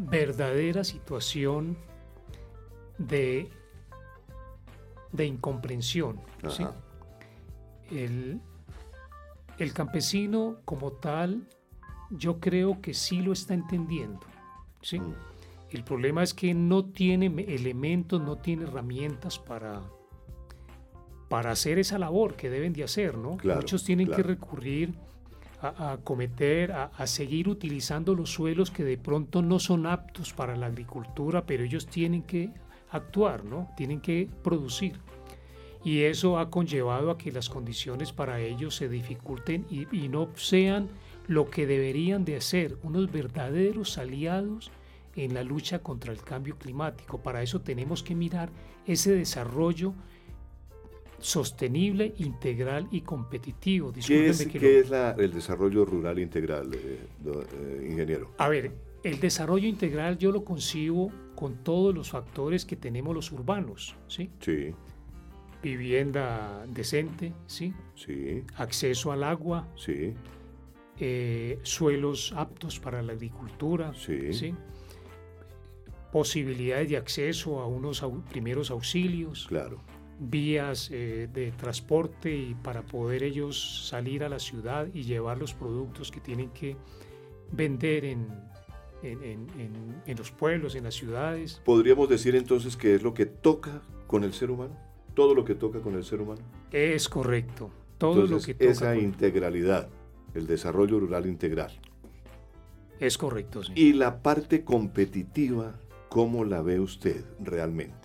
verdadera 0.00 0.82
situación 0.82 1.76
de, 2.98 3.50
de 5.12 5.26
incomprensión. 5.26 6.20
El, 7.90 8.40
campesino 9.74 10.56
como 10.64 10.92
tal, 10.92 11.46
yo 12.10 12.40
creo 12.40 12.80
que 12.80 12.94
sí 12.94 13.20
lo 13.20 13.32
está 13.32 13.52
entendiendo. 13.54 14.20
¿sí? 14.80 14.98
Mm. 14.98 15.14
El 15.70 15.84
problema 15.84 16.22
es 16.22 16.32
que 16.32 16.54
no 16.54 16.86
tiene 16.86 17.26
elementos, 17.46 18.20
no 18.20 18.38
tiene 18.38 18.64
herramientas 18.64 19.38
para, 19.38 19.82
para 21.28 21.50
hacer 21.50 21.78
esa 21.78 21.98
labor 21.98 22.36
que 22.36 22.48
deben 22.48 22.72
de 22.72 22.84
hacer. 22.84 23.18
¿no? 23.18 23.36
Muchos 23.42 23.84
tienen 23.84 24.10
que 24.10 24.22
recurrir 24.22 24.94
a, 25.62 25.98
cometer, 26.02 26.72
a, 26.72 27.06
seguir 27.06 27.48
utilizando 27.48 28.14
los 28.14 28.30
suelos 28.30 28.70
que 28.70 28.84
de 28.84 28.96
pronto 28.96 29.42
no 29.42 29.58
son 29.58 29.86
aptos 29.86 30.32
para 30.32 30.56
la 30.56 30.66
agricultura, 30.66 31.44
pero 31.44 31.64
ellos 31.64 31.86
tienen 31.86 32.22
que 32.22 32.50
actuar, 32.90 33.44
¿no? 33.44 33.70
Tienen 33.76 34.00
que 34.00 34.28
producir. 34.42 34.98
Y 35.84 36.00
eso 36.02 36.38
ha 36.38 36.50
conllevado 36.50 37.10
a 37.10 37.18
que 37.18 37.32
las 37.32 37.48
condiciones 37.48 38.12
para 38.12 38.40
ellos 38.40 38.74
se 38.74 38.88
dificulten 38.88 39.66
y, 39.70 39.86
y 39.96 40.08
no 40.08 40.28
sean 40.34 40.88
lo 41.26 41.50
que 41.50 41.66
deberían 41.66 42.24
de 42.24 42.40
ser, 42.40 42.76
unos 42.82 43.10
verdaderos 43.12 43.98
aliados 43.98 44.70
en 45.14 45.34
la 45.34 45.44
lucha 45.44 45.80
contra 45.80 46.12
el 46.12 46.22
cambio 46.22 46.56
climático. 46.56 47.18
Para 47.18 47.42
eso 47.42 47.60
tenemos 47.60 48.02
que 48.02 48.14
mirar 48.14 48.50
ese 48.86 49.12
desarrollo 49.12 49.94
sostenible, 51.20 52.14
integral 52.18 52.88
y 52.90 53.02
competitivo. 53.02 53.92
¿Qué 53.92 54.30
es, 54.30 54.40
el 54.40 55.32
desarrollo 55.32 55.84
rural 55.84 56.18
integral, 56.18 56.72
eh, 56.74 56.98
eh, 57.24 57.86
ingeniero? 57.88 58.32
A 58.38 58.48
ver, 58.48 58.72
el 59.02 59.20
desarrollo 59.20 59.68
integral 59.68 60.18
yo 60.18 60.32
lo 60.32 60.44
concibo 60.44 61.12
con 61.34 61.62
todos 61.62 61.94
los 61.94 62.10
factores 62.10 62.64
que 62.64 62.76
tenemos 62.76 63.14
los 63.14 63.30
urbanos, 63.32 63.94
¿sí? 64.08 64.30
Sí. 64.40 64.74
Vivienda 65.62 66.64
decente, 66.68 67.32
¿sí? 67.46 67.74
Sí. 67.94 68.42
Acceso 68.56 69.12
al 69.12 69.22
agua. 69.22 69.68
Sí. 69.76 70.14
Eh, 70.98 71.58
suelos 71.62 72.32
aptos 72.36 72.80
para 72.80 73.02
la 73.02 73.12
agricultura. 73.12 73.92
Sí. 73.94 74.32
¿sí? 74.32 74.54
Posibilidades 76.12 76.88
de 76.88 76.96
acceso 76.96 77.60
a 77.60 77.66
unos 77.66 78.04
primeros 78.30 78.70
auxilios. 78.70 79.46
Claro 79.48 79.80
vías 80.20 80.90
eh, 80.92 81.28
de 81.32 81.50
transporte 81.52 82.34
y 82.34 82.54
para 82.54 82.82
poder 82.82 83.22
ellos 83.22 83.88
salir 83.88 84.22
a 84.22 84.28
la 84.28 84.38
ciudad 84.38 84.86
y 84.92 85.02
llevar 85.02 85.38
los 85.38 85.54
productos 85.54 86.10
que 86.10 86.20
tienen 86.20 86.50
que 86.50 86.76
vender 87.50 88.04
en, 88.04 88.28
en, 89.02 90.16
los 90.16 90.30
pueblos, 90.30 90.74
en 90.74 90.84
las 90.84 90.94
ciudades. 90.94 91.62
¿Podríamos 91.64 92.08
decir 92.08 92.36
entonces 92.36 92.76
que 92.76 92.94
es 92.94 93.02
lo 93.02 93.14
que 93.14 93.26
toca 93.26 93.80
con 94.06 94.22
el 94.24 94.34
ser 94.34 94.50
humano? 94.50 94.76
¿Todo 95.14 95.34
lo 95.34 95.44
que 95.44 95.54
toca 95.54 95.80
con 95.80 95.94
el 95.94 96.04
ser 96.04 96.20
humano? 96.20 96.42
Es 96.70 97.08
correcto. 97.08 97.70
Todo 97.98 98.26
lo 98.26 98.40
que 98.40 98.54
toca 98.54 98.70
esa 98.70 98.96
integralidad, 98.96 99.88
el 100.34 100.46
desarrollo 100.46 101.00
rural 101.00 101.26
integral. 101.26 101.72
Es 102.98 103.16
correcto, 103.16 103.62
sí. 103.62 103.72
Y 103.74 103.92
la 103.94 104.22
parte 104.22 104.64
competitiva, 104.64 105.74
¿cómo 106.08 106.44
la 106.44 106.60
ve 106.62 106.80
usted 106.80 107.24
realmente? 107.40 107.99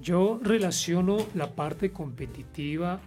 Yo 0.00 0.40
relaciono 0.42 1.18
la 1.34 1.54
parte 1.54 1.90
competitiva 1.92 3.00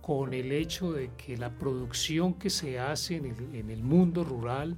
con 0.00 0.32
el 0.32 0.52
hecho 0.52 0.92
de 0.92 1.10
que 1.16 1.36
la 1.36 1.50
producción 1.50 2.34
que 2.34 2.48
se 2.48 2.78
hace 2.78 3.16
en 3.16 3.70
el, 3.70 3.82
mundo 3.82 4.24
rural 4.24 4.76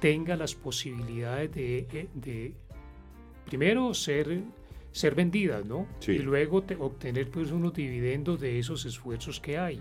tenga 0.00 0.36
las 0.36 0.54
posibilidades 0.54 1.52
de, 1.52 1.86
eh, 2.24 2.52
primero 3.46 3.94
ser, 3.94 4.42
ser 4.92 5.14
vendidas, 5.14 5.64
¿no? 5.64 5.86
Y 6.06 6.18
luego 6.18 6.62
obtener 6.78 7.30
pues 7.30 7.50
unos 7.50 7.72
dividendos 7.72 8.38
de 8.40 8.58
esos 8.58 8.84
esfuerzos 8.84 9.40
que 9.40 9.56
hay. 9.56 9.80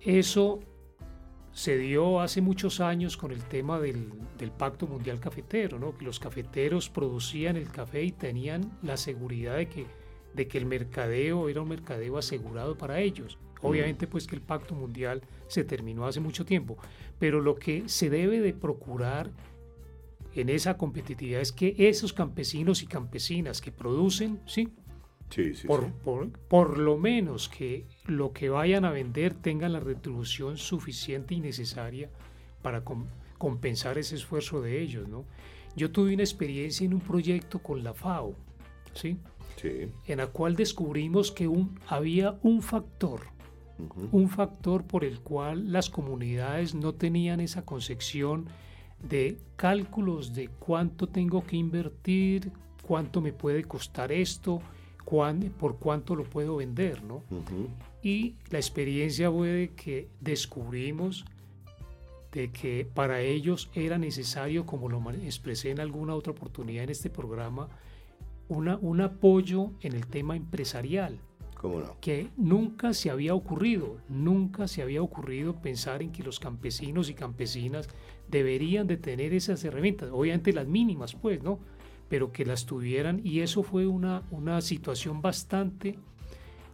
Eso 0.00 0.60
se 1.52 1.76
dio 1.76 2.20
hace 2.20 2.40
muchos 2.40 2.80
años 2.80 3.16
con 3.16 3.30
el 3.30 3.44
tema 3.44 3.78
del, 3.78 4.10
Pacto 4.58 4.86
Mundial 4.86 5.20
Cafetero, 5.20 5.78
¿no? 5.78 5.96
que 5.96 6.04
los 6.04 6.18
cafeteros 6.18 6.88
producían 6.88 7.56
el 7.56 7.70
café 7.70 8.02
y 8.02 8.10
tenían 8.10 8.76
la 8.82 8.96
seguridad 8.96 9.56
de 9.56 9.68
que, 9.68 9.86
de 10.34 10.48
que 10.48 10.58
el 10.58 10.66
mercadeo 10.66 11.48
era 11.48 11.62
un 11.62 11.68
mercadeo 11.68 12.18
asegurado 12.18 12.76
para 12.76 13.00
ellos. 13.00 13.38
Obviamente 13.60 14.08
pues 14.08 14.26
que 14.26 14.34
el 14.34 14.42
Pacto 14.42 14.74
Mundial 14.74 15.22
se 15.46 15.62
terminó 15.62 16.06
hace 16.06 16.18
mucho 16.18 16.44
tiempo, 16.44 16.76
pero 17.20 17.40
lo 17.40 17.54
que 17.54 17.88
se 17.88 18.10
debe 18.10 18.40
de 18.40 18.52
procurar 18.52 19.30
en 20.34 20.48
esa 20.48 20.76
competitividad 20.76 21.40
es 21.40 21.52
que 21.52 21.74
esos 21.78 22.12
campesinos 22.12 22.82
y 22.82 22.86
campesinas 22.86 23.60
que 23.60 23.70
producen, 23.70 24.40
¿sí? 24.46 24.70
Sí, 25.34 25.54
sí, 25.54 25.66
por, 25.66 25.84
sí. 25.86 25.90
Por, 26.04 26.30
por 26.30 26.78
lo 26.78 26.98
menos 26.98 27.48
que 27.48 27.86
lo 28.04 28.32
que 28.32 28.48
vayan 28.50 28.84
a 28.84 28.90
vender 28.90 29.32
tenga 29.34 29.68
la 29.68 29.80
retribución 29.80 30.58
suficiente 30.58 31.34
y 31.34 31.40
necesaria 31.40 32.10
para 32.60 32.84
com- 32.84 33.06
compensar 33.38 33.96
ese 33.98 34.14
esfuerzo 34.16 34.60
de 34.60 34.80
ellos, 34.82 35.08
¿no? 35.08 35.24
Yo 35.74 35.90
tuve 35.90 36.12
una 36.14 36.22
experiencia 36.22 36.84
en 36.84 36.92
un 36.94 37.00
proyecto 37.00 37.60
con 37.60 37.82
la 37.82 37.94
FAO, 37.94 38.34
¿sí? 38.92 39.16
Sí. 39.60 39.88
En 40.06 40.18
la 40.18 40.26
cual 40.26 40.54
descubrimos 40.54 41.32
que 41.32 41.48
un- 41.48 41.78
había 41.88 42.38
un 42.42 42.60
factor, 42.62 43.20
ujú. 43.78 44.08
un 44.12 44.28
factor 44.28 44.84
por 44.84 45.02
el 45.04 45.20
cual 45.20 45.72
las 45.72 45.88
comunidades 45.88 46.74
no 46.74 46.92
tenían 46.94 47.40
esa 47.40 47.64
concepción 47.64 48.46
de 49.08 49.38
cálculos 49.56 50.34
de 50.34 50.48
cuánto 50.48 51.08
tengo 51.08 51.42
que 51.44 51.56
invertir, 51.56 52.52
cuánto 52.86 53.20
me 53.20 53.32
puede 53.32 53.64
costar 53.64 54.12
esto, 54.12 54.60
cuán- 55.04 55.52
por 55.58 55.76
cuánto 55.78 56.14
lo 56.16 56.24
puedo 56.24 56.56
vender, 56.56 57.02
¿no? 57.02 57.22
Y 58.02 58.34
la 58.50 58.58
experiencia 58.58 59.30
fue 59.30 59.48
de 59.48 59.68
que 59.70 60.08
descubrimos 60.20 61.24
de 62.32 62.50
que 62.50 62.86
para 62.94 63.20
ellos 63.20 63.70
era 63.74 63.98
necesario, 63.98 64.64
como 64.64 64.88
lo 64.88 65.02
expresé 65.10 65.70
en 65.70 65.80
alguna 65.80 66.14
otra 66.14 66.32
oportunidad 66.32 66.84
en 66.84 66.90
este 66.90 67.10
programa, 67.10 67.68
una, 68.48 68.78
un 68.78 69.00
apoyo 69.02 69.70
en 69.82 69.92
el 69.92 70.06
tema 70.06 70.34
empresarial 70.36 71.18
¿Cómo 71.54 71.80
no? 71.80 71.96
que 72.00 72.28
nunca 72.36 72.92
se 72.94 73.10
había 73.10 73.34
ocurrido, 73.34 73.98
nunca 74.08 74.66
se 74.66 74.82
había 74.82 75.00
ocurrido 75.02 75.54
pensar 75.60 76.02
en 76.02 76.10
que 76.10 76.22
los 76.22 76.40
campesinos 76.40 77.08
y 77.08 77.14
campesinas 77.14 77.88
deberían 78.28 78.86
de 78.86 78.96
tener 78.96 79.32
esas 79.34 79.62
herramientas, 79.64 80.10
obviamente 80.10 80.52
las 80.52 80.66
mínimas 80.66 81.14
pues, 81.14 81.42
¿no? 81.42 81.60
Pero 82.12 82.30
que 82.30 82.44
las 82.44 82.66
tuvieran 82.66 83.22
y 83.24 83.40
eso 83.40 83.62
fue 83.62 83.86
una, 83.86 84.22
una 84.30 84.60
situación 84.60 85.22
bastante, 85.22 85.98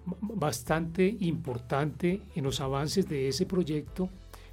bastante 0.05 1.17
importante 1.21 2.23
en 2.35 2.43
los 2.43 2.61
avances 2.61 3.09
de 3.09 3.29
ese 3.29 3.47
proyecto 3.47 4.11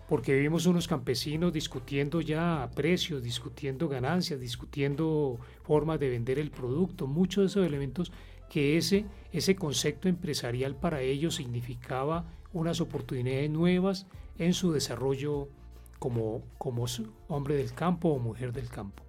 porque 0.08 0.36
vimos 0.36 0.68
unos 0.68 0.88
campesinos 0.88 1.52
discutiendo 1.52 2.22
ya 2.22 2.70
precios, 2.76 3.24
discutiendo 3.24 3.90
ganancias, 3.90 4.40
discutiendo 4.40 5.40
formas 5.64 6.00
de 6.00 6.10
vender 6.10 6.38
el 6.38 6.52
producto, 6.52 7.08
muchos 7.08 7.42
de 7.42 7.48
esos 7.48 7.66
elementos 7.66 8.12
que 8.48 8.78
ese, 8.78 9.06
ese 9.32 9.56
concepto 9.56 10.08
empresarial 10.08 10.76
para 10.76 11.02
ellos 11.02 11.34
significaba 11.34 12.26
unas 12.54 12.80
oportunidades 12.80 13.50
nuevas 13.50 14.06
en 14.38 14.54
su 14.54 14.72
desarrollo 14.72 15.50
como, 15.98 16.44
como 16.60 16.86
hombre 17.28 17.56
del 17.56 17.74
campo 17.74 18.10
o 18.10 18.20
mujer 18.20 18.54
del 18.54 18.70
campo. 18.70 19.02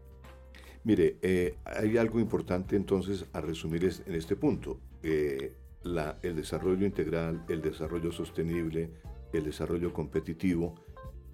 Mire, 0.87 1.17
eh, 1.21 1.57
hay 1.65 1.97
algo 1.99 2.21
importante 2.21 2.77
entonces 2.77 3.25
a 3.33 3.41
resumir 3.41 3.85
es- 3.85 4.05
en 4.07 4.15
este 4.15 4.37
punto. 4.37 4.79
Eh, 5.03 5.53
la- 5.83 6.17
el 6.23 6.37
desarrollo 6.37 6.87
integral, 6.87 7.45
el 7.49 7.61
desarrollo 7.61 8.13
sostenible, 8.13 8.93
el 9.33 9.43
desarrollo 9.43 9.93
competitivo, 9.93 10.77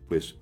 pues 0.08 0.36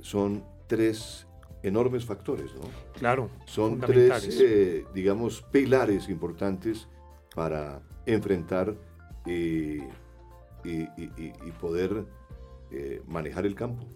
son 0.00 0.44
tres 0.66 1.26
enormes 1.62 2.04
factores, 2.04 2.54
¿no? 2.54 2.68
Claro, 2.98 3.30
Son 3.46 3.80
tres, 3.80 4.40
eh, 4.42 4.84
digamos, 4.94 5.40
pilares 5.50 6.10
importantes 6.10 6.88
para 7.34 7.80
enfrentar 8.04 8.76
eh, 9.24 9.88
y, 10.64 10.70
y- 10.70 11.10
y- 11.16 11.32
y 11.46 11.50
poder 11.60 12.04
eh, 12.72 13.00
manejar 13.06 13.46
el 13.46 13.54
campo. 13.54 13.86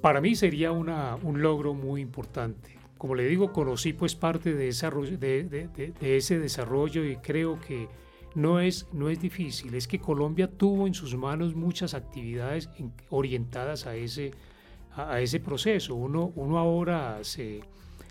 Para 0.00 0.20
mí 0.20 0.34
sería 0.34 0.72
una, 0.72 1.16
un 1.22 1.42
logro 1.42 1.74
muy 1.74 2.00
importante. 2.00 2.77
Como 2.98 3.14
le 3.14 3.26
digo, 3.26 3.52
conocí 3.52 3.92
pues 3.92 4.14
parte 4.16 4.52
de, 4.54 4.66
desarrollo, 4.66 5.16
de, 5.16 5.44
de- 5.44 5.68
de- 5.68 5.92
de 5.92 6.16
ese 6.16 6.38
desarrollo 6.38 7.04
y 7.04 7.16
creo 7.16 7.58
que 7.60 7.88
no 8.34 8.60
es, 8.60 8.86
no 8.92 9.08
es 9.08 9.20
difícil. 9.20 9.74
Es 9.74 9.86
que 9.88 9.98
Colombia 10.00 10.50
tuvo 10.50 10.86
en 10.86 10.94
sus 10.94 11.16
manos 11.16 11.54
muchas 11.54 11.94
actividades 11.94 12.68
en- 12.76 12.92
orientadas 13.10 13.86
a 13.86 13.94
ese, 13.96 14.32
a, 14.92 15.12
a 15.14 15.20
ese 15.20 15.38
proceso. 15.40 15.94
Uno, 15.94 16.32
uno 16.34 16.58
ahora 16.58 17.18
se, 17.22 17.60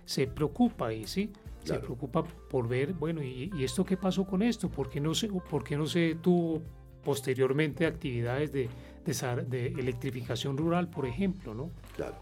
se 0.05 0.25
preocupa 0.27 0.93
y 0.93 1.05
sí, 1.05 1.31
se 1.63 1.73
preocupa 1.79 2.23
por 2.23 2.67
ver, 2.69 2.93
bueno, 2.93 3.21
¿y, 3.21 3.51
y 3.57 3.63
esto 3.65 3.83
qué 3.83 3.97
pasó 3.97 4.25
con 4.25 4.41
esto? 4.41 4.69
¿Por 4.69 4.89
qué 4.89 5.01
no 5.01 5.13
se, 5.13 5.27
por 5.27 5.65
qué 5.65 5.75
no 5.75 5.85
se 5.85 6.15
tuvo 6.15 6.61
posteriormente 7.03 7.85
actividades 7.85 8.51
de, 8.53 8.69
desa- 9.05 9.35
de 9.45 9.67
electrificación 9.67 10.57
rural, 10.57 10.89
por 10.89 11.05
ejemplo, 11.05 11.53
¿no? 11.53 11.71
Claro. 11.95 12.15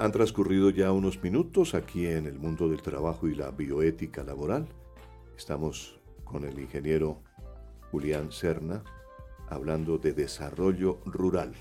Han 0.00 0.12
transcurrido 0.12 0.70
ya 0.70 0.92
unos 0.92 1.22
minutos 1.22 1.74
aquí 1.74 2.06
en 2.06 2.24
el 2.24 2.38
mundo 2.38 2.70
del 2.70 2.80
trabajo 2.80 3.28
y 3.28 3.34
la 3.34 3.50
bioética 3.50 4.24
laboral. 4.24 4.66
Estamos 5.36 6.00
con 6.24 6.44
el 6.44 6.58
ingeniero 6.58 7.22
Julián 7.90 8.32
Serna 8.32 8.82
hablando 9.50 9.98
de 9.98 10.14
desarrollo 10.14 11.00
rural. 11.04 11.52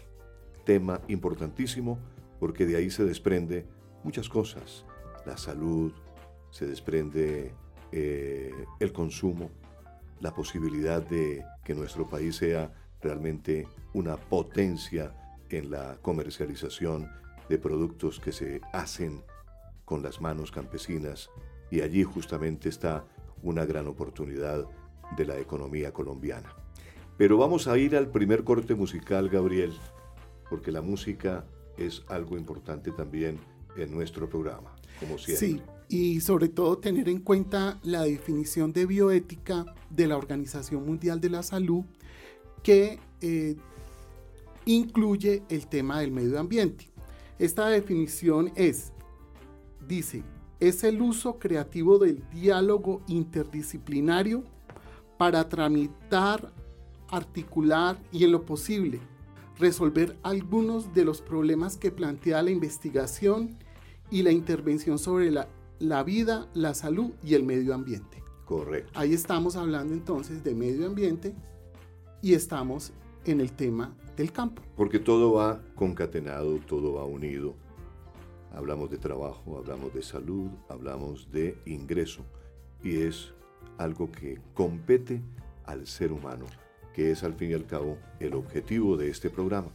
Tema 0.63 1.01
importantísimo 1.09 1.99
porque 2.39 2.65
de 2.65 2.77
ahí 2.77 2.89
se 2.89 3.03
desprende 3.03 3.65
muchas 4.05 4.29
cosas. 4.29 4.85
La 5.25 5.35
salud, 5.35 5.91
se 6.49 6.65
desprende 6.65 7.53
eh, 7.91 8.53
el 8.79 8.93
consumo, 8.93 9.51
la 10.21 10.33
posibilidad 10.33 11.05
de 11.05 11.43
que 11.65 11.75
nuestro 11.75 12.07
país 12.07 12.37
sea 12.37 12.71
realmente 13.01 13.67
una 13.91 14.15
potencia 14.15 15.13
en 15.49 15.71
la 15.71 15.97
comercialización 16.01 17.09
de 17.49 17.57
productos 17.57 18.19
que 18.19 18.31
se 18.31 18.61
hacen 18.73 19.23
con 19.85 20.03
las 20.03 20.21
manos 20.21 20.51
campesinas 20.51 21.29
y 21.71 21.81
allí 21.81 22.03
justamente 22.03 22.69
está 22.69 23.05
una 23.41 23.65
gran 23.65 23.87
oportunidad 23.87 24.67
de 25.17 25.25
la 25.25 25.39
economía 25.39 25.91
colombiana. 25.91 26.55
Pero 27.17 27.37
vamos 27.37 27.67
a 27.67 27.77
ir 27.77 27.95
al 27.95 28.09
primer 28.11 28.43
corte 28.43 28.75
musical, 28.75 29.29
Gabriel, 29.29 29.73
porque 30.49 30.71
la 30.71 30.81
música 30.81 31.45
es 31.77 32.03
algo 32.07 32.37
importante 32.37 32.91
también 32.91 33.39
en 33.75 33.91
nuestro 33.91 34.29
programa, 34.29 34.75
como 34.99 35.17
siempre. 35.17 35.47
Sí, 35.47 35.61
y 35.89 36.21
sobre 36.21 36.49
todo 36.49 36.77
tener 36.77 37.09
en 37.09 37.19
cuenta 37.19 37.79
la 37.83 38.03
definición 38.03 38.71
de 38.71 38.85
bioética 38.85 39.65
de 39.89 40.07
la 40.07 40.17
Organización 40.17 40.85
Mundial 40.85 41.19
de 41.19 41.29
la 41.29 41.43
Salud 41.43 41.83
que 42.63 42.99
eh, 43.21 43.55
incluye 44.65 45.43
el 45.49 45.67
tema 45.67 45.99
del 45.99 46.11
medio 46.11 46.39
ambiente. 46.39 46.88
Esta 47.39 47.67
definición 47.67 48.51
es, 48.55 48.91
dice, 49.87 50.23
es 50.59 50.83
el 50.83 51.01
uso 51.01 51.39
creativo 51.39 51.97
del 51.97 52.21
diálogo 52.29 53.01
interdisciplinario 53.07 54.43
para 55.17 55.47
tramitar, 55.47 56.51
articular 57.07 57.97
y 58.11 58.25
en 58.25 58.33
lo 58.33 58.45
posible 58.45 58.99
resolver 59.57 60.17
algunos 60.21 60.93
de 60.93 61.05
los 61.05 61.21
problemas 61.21 61.77
que 61.77 61.91
plantea 61.91 62.43
la 62.43 62.51
investigación 62.51 63.57
y 64.11 64.21
la 64.23 64.31
intervención 64.31 64.99
sobre 64.99 65.31
la, 65.31 65.47
la 65.79 66.03
vida, 66.03 66.49
la 66.53 66.73
salud 66.73 67.11
y 67.23 67.35
el 67.35 67.43
medio 67.43 67.73
ambiente. 67.73 68.21
Correcto. 68.43 68.91
Ahí 68.95 69.13
estamos 69.13 69.55
hablando 69.55 69.93
entonces 69.93 70.43
de 70.43 70.55
medio 70.55 70.87
ambiente 70.87 71.35
y 72.21 72.33
estamos 72.33 72.91
en 73.25 73.39
el 73.39 73.53
tema 73.53 73.95
del 74.19 74.33
campo. 74.33 74.61
Porque 74.75 74.99
todo 74.99 75.33
va 75.33 75.61
concatenado, 75.75 76.57
todo 76.67 76.93
va 76.93 77.05
unido. 77.05 77.55
Hablamos 78.53 78.91
de 78.91 78.97
trabajo, 78.97 79.57
hablamos 79.57 79.93
de 79.93 80.03
salud, 80.03 80.49
hablamos 80.67 81.31
de 81.31 81.57
ingreso. 81.65 82.25
Y 82.83 82.97
es 82.97 83.33
algo 83.77 84.11
que 84.11 84.41
compete 84.53 85.21
al 85.65 85.87
ser 85.87 86.11
humano, 86.11 86.45
que 86.93 87.11
es 87.11 87.23
al 87.23 87.33
fin 87.33 87.51
y 87.51 87.53
al 87.53 87.65
cabo 87.65 87.97
el 88.19 88.33
objetivo 88.33 88.97
de 88.97 89.09
este 89.09 89.29
programa. 89.29 89.69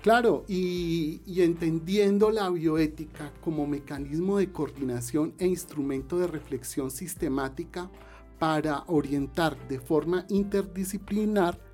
Claro, 0.00 0.44
y, 0.46 1.20
y 1.26 1.42
entendiendo 1.42 2.30
la 2.30 2.48
bioética 2.50 3.32
como 3.40 3.66
mecanismo 3.66 4.38
de 4.38 4.52
coordinación 4.52 5.34
e 5.38 5.46
instrumento 5.48 6.20
de 6.20 6.28
reflexión 6.28 6.92
sistemática 6.92 7.90
para 8.38 8.84
orientar 8.86 9.56
de 9.66 9.80
forma 9.80 10.24
interdisciplinar 10.28 11.67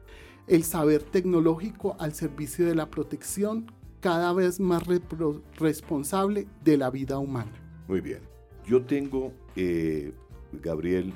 el 0.46 0.64
saber 0.64 1.02
tecnológico 1.02 1.96
al 1.98 2.14
servicio 2.14 2.66
de 2.66 2.74
la 2.74 2.90
protección 2.90 3.70
cada 4.00 4.32
vez 4.32 4.60
más 4.60 4.82
responsable 5.58 6.46
de 6.62 6.76
la 6.76 6.90
vida 6.90 7.18
humana. 7.18 7.52
Muy 7.88 8.00
bien. 8.00 8.20
Yo 8.66 8.82
tengo, 8.82 9.32
eh, 9.56 10.12
Gabriel 10.52 11.12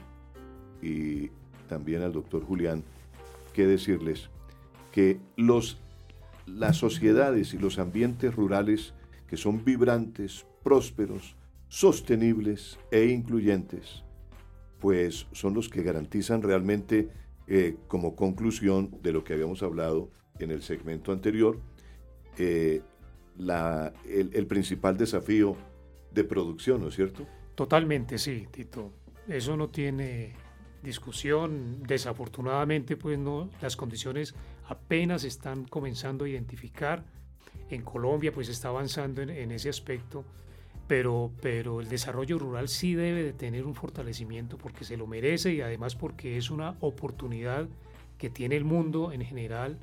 y 0.82 1.30
también 1.68 2.02
al 2.02 2.12
doctor 2.12 2.44
Julián, 2.44 2.82
que 3.52 3.66
decirles 3.66 4.30
que 4.92 5.20
los, 5.36 5.78
las 6.46 6.76
sociedades 6.76 7.54
y 7.54 7.58
los 7.58 7.78
ambientes 7.78 8.34
rurales 8.34 8.94
que 9.26 9.36
son 9.36 9.64
vibrantes, 9.64 10.46
prósperos, 10.62 11.36
sostenibles 11.68 12.78
e 12.90 13.06
incluyentes, 13.06 14.02
pues 14.80 15.26
son 15.32 15.54
los 15.54 15.68
que 15.68 15.82
garantizan 15.82 16.42
realmente, 16.42 17.10
eh, 17.48 17.76
como 17.88 18.14
conclusión 18.14 18.90
de 19.02 19.12
lo 19.12 19.24
que 19.24 19.32
habíamos 19.34 19.62
hablado 19.62 20.10
en 20.38 20.50
el 20.50 20.62
segmento 20.62 21.12
anterior, 21.12 21.58
eh, 22.38 22.82
la- 23.36 23.92
el, 24.08 24.30
el 24.34 24.46
principal 24.46 24.96
desafío 24.96 25.56
de 26.12 26.24
producción, 26.24 26.80
¿no 26.82 26.88
es 26.88 26.94
cierto? 26.94 27.26
Totalmente, 27.54 28.18
sí, 28.18 28.46
Tito. 28.50 28.92
eso 29.26 29.56
no 29.56 29.68
tiene 29.68 30.32
discusión. 30.82 31.82
Desafortunadamente, 31.86 32.96
pues 32.96 33.18
no, 33.18 33.50
las 33.60 33.76
condiciones 33.76 34.34
apenas 34.68 35.24
están 35.24 35.64
comenzando 35.64 36.24
a 36.24 36.28
identificar. 36.28 37.04
En 37.70 37.82
Colombia, 37.82 38.32
pues 38.32 38.48
está 38.48 38.68
avanzando 38.68 39.20
en, 39.22 39.30
en 39.30 39.50
ese 39.52 39.68
aspecto, 39.68 40.24
pero, 40.88 41.30
pero 41.40 41.80
el 41.80 41.88
desarrollo 41.88 42.38
rural 42.38 42.68
sí 42.68 42.94
debe 42.94 43.22
de 43.22 43.32
tener 43.32 43.66
un 43.66 43.74
fortalecimiento 43.74 44.58
porque 44.58 44.84
se 44.84 44.96
lo 44.96 45.06
merece 45.06 45.52
y 45.52 45.60
además 45.60 45.94
porque 45.94 46.36
es 46.36 46.50
una 46.50 46.76
oportunidad 46.80 47.68
que 48.16 48.30
tiene 48.30 48.56
el 48.56 48.64
mundo 48.64 49.12
en 49.12 49.24
general 49.24 49.78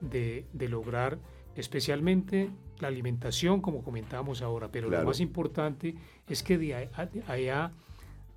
de, 0.00 0.46
de 0.52 0.68
lograr 0.68 1.18
especialmente 1.54 2.50
la 2.78 2.88
alimentación, 2.88 3.60
como 3.60 3.82
comentábamos 3.82 4.42
ahora, 4.42 4.70
pero 4.70 4.90
lo 4.90 5.04
más 5.04 5.20
importante 5.20 5.94
es 6.28 6.42
que 6.42 6.58
de 6.58 6.90
allá, 7.26 7.72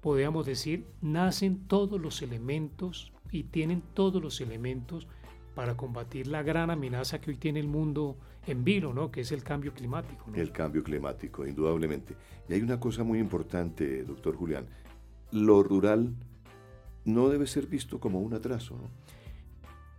podríamos 0.02 0.46
decir, 0.46 0.86
nacen 1.02 1.68
todos 1.68 2.00
los 2.00 2.22
elementos 2.22 3.12
y 3.32 3.44
tienen 3.44 3.82
todos 3.94 4.22
los 4.22 4.40
elementos 4.42 5.08
para 5.56 5.76
combatir 5.76 6.28
la 6.28 6.42
gran 6.42 6.70
amenaza 6.70 7.20
que 7.20 7.32
hoy 7.32 7.38
tiene 7.38 7.60
el 7.60 7.68
mundo 7.68 8.18
en 8.50 8.64
vilo, 8.64 8.94
¿no? 8.94 9.12
que 9.12 9.22
es 9.22 9.32
el 9.32 9.44
cambio 9.44 9.74
climático. 9.74 10.26
El 10.34 10.52
cambio 10.52 10.84
climático, 10.84 11.46
indudablemente. 11.46 12.16
Y 12.48 12.54
hay 12.54 12.62
una 12.62 12.80
cosa 12.80 13.04
muy 13.04 13.20
importante, 13.20 14.04
doctor 14.04 14.36
Julián. 14.36 14.66
Lo 15.32 15.64
rural 15.64 16.14
no 17.06 17.30
debe 17.30 17.48
ser 17.48 17.68
visto 17.68 18.00
como 18.00 18.20
un 18.20 18.34
atraso. 18.34 18.76
¿no? 18.76 18.90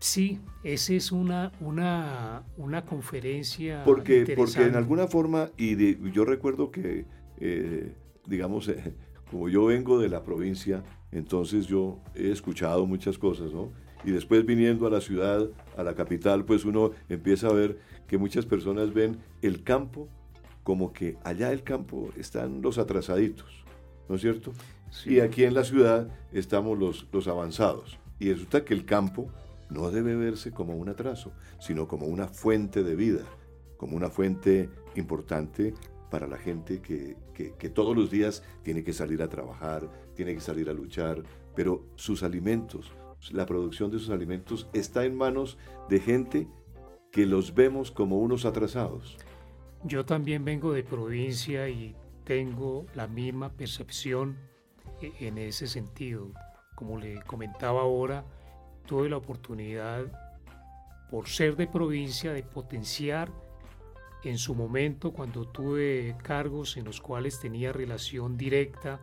Sí, 0.00 0.40
esa 0.64 0.94
es 0.94 1.12
una, 1.12 1.52
una, 1.60 2.42
una 2.56 2.84
conferencia. 2.84 3.82
Porque, 3.84 4.32
porque 4.34 4.62
en 4.62 4.74
alguna 4.74 5.06
forma, 5.06 5.50
y 5.58 6.10
yo 6.10 6.24
recuerdo 6.24 6.70
que, 6.70 7.04
eh, 7.38 7.94
digamos, 8.26 8.68
eh, 8.68 8.94
como 9.30 9.48
yo 9.50 9.66
vengo 9.66 9.98
de 9.98 10.08
la 10.08 10.24
provincia, 10.24 10.82
entonces 11.12 11.66
yo 11.66 12.00
he 12.14 12.30
escuchado 12.30 12.86
muchas 12.86 13.18
cosas, 13.18 13.52
¿no? 13.52 13.72
Y 14.02 14.10
después 14.10 14.46
viniendo 14.46 14.86
a 14.86 14.90
la 14.90 15.02
ciudad, 15.02 15.50
a 15.80 15.84
la 15.84 15.94
capital, 15.94 16.44
pues 16.44 16.64
uno 16.64 16.92
empieza 17.08 17.48
a 17.48 17.52
ver 17.52 17.78
que 18.06 18.18
muchas 18.18 18.46
personas 18.46 18.92
ven 18.92 19.18
el 19.42 19.62
campo 19.62 20.08
como 20.62 20.92
que 20.92 21.16
allá 21.24 21.52
el 21.52 21.62
campo 21.62 22.10
están 22.16 22.62
los 22.62 22.78
atrasaditos, 22.78 23.64
¿no 24.08 24.16
es 24.16 24.20
cierto? 24.20 24.52
Y 25.06 25.20
aquí 25.20 25.44
en 25.44 25.54
la 25.54 25.64
ciudad 25.64 26.08
estamos 26.32 26.78
los, 26.78 27.06
los 27.12 27.28
avanzados. 27.28 27.98
Y 28.18 28.32
resulta 28.32 28.64
que 28.64 28.74
el 28.74 28.84
campo 28.84 29.30
no 29.70 29.90
debe 29.90 30.16
verse 30.16 30.50
como 30.50 30.76
un 30.76 30.88
atraso, 30.88 31.32
sino 31.58 31.88
como 31.88 32.06
una 32.06 32.28
fuente 32.28 32.82
de 32.82 32.96
vida, 32.96 33.22
como 33.76 33.96
una 33.96 34.10
fuente 34.10 34.68
importante 34.96 35.74
para 36.10 36.26
la 36.26 36.36
gente 36.36 36.82
que, 36.82 37.16
todos 37.72 37.96
los 37.96 38.10
días 38.10 38.42
tiene 38.62 38.82
que 38.82 38.92
salir 38.92 39.22
a 39.22 39.28
trabajar, 39.28 39.88
tiene 40.14 40.34
que 40.34 40.40
salir 40.40 40.68
a 40.68 40.74
luchar, 40.74 41.22
pero 41.54 41.84
sus 41.94 42.22
alimentos, 42.22 42.92
la 43.30 43.46
producción 43.46 43.90
de 43.90 43.98
sus 43.98 44.10
alimentos 44.10 44.68
está 44.72 45.04
en 45.04 45.16
manos 45.16 45.58
de 45.88 46.00
gente 46.00 46.48
que 47.12 47.26
los 47.26 47.54
vemos 47.54 47.90
como 47.90 48.18
unos 48.18 48.44
atrasados. 48.44 49.16
Yo 49.84 50.04
también 50.04 50.44
vengo 50.44 50.72
de 50.72 50.82
provincia 50.82 51.68
y 51.68 51.94
tengo 52.24 52.86
la 52.94 53.06
misma 53.06 53.50
percepción 53.50 54.36
e, 55.00 55.12
en 55.26 55.38
ese 55.38 55.66
sentido. 55.66 56.32
Como 56.74 56.98
le 56.98 57.20
comentaba 57.22 57.80
ahora, 57.80 58.24
tuve 58.86 59.08
la 59.08 59.16
oportunidad, 59.16 60.04
por 61.10 61.28
ser 61.28 61.56
de 61.56 61.66
provincia, 61.66 62.32
de 62.32 62.42
potenciar 62.42 63.30
en 64.22 64.38
su 64.38 64.54
momento 64.54 65.12
cuando 65.12 65.46
tuve 65.46 66.16
cargos 66.22 66.76
en 66.76 66.84
los 66.84 67.00
cuales 67.00 67.40
tenía 67.40 67.72
relación 67.72 68.36
directa 68.36 69.00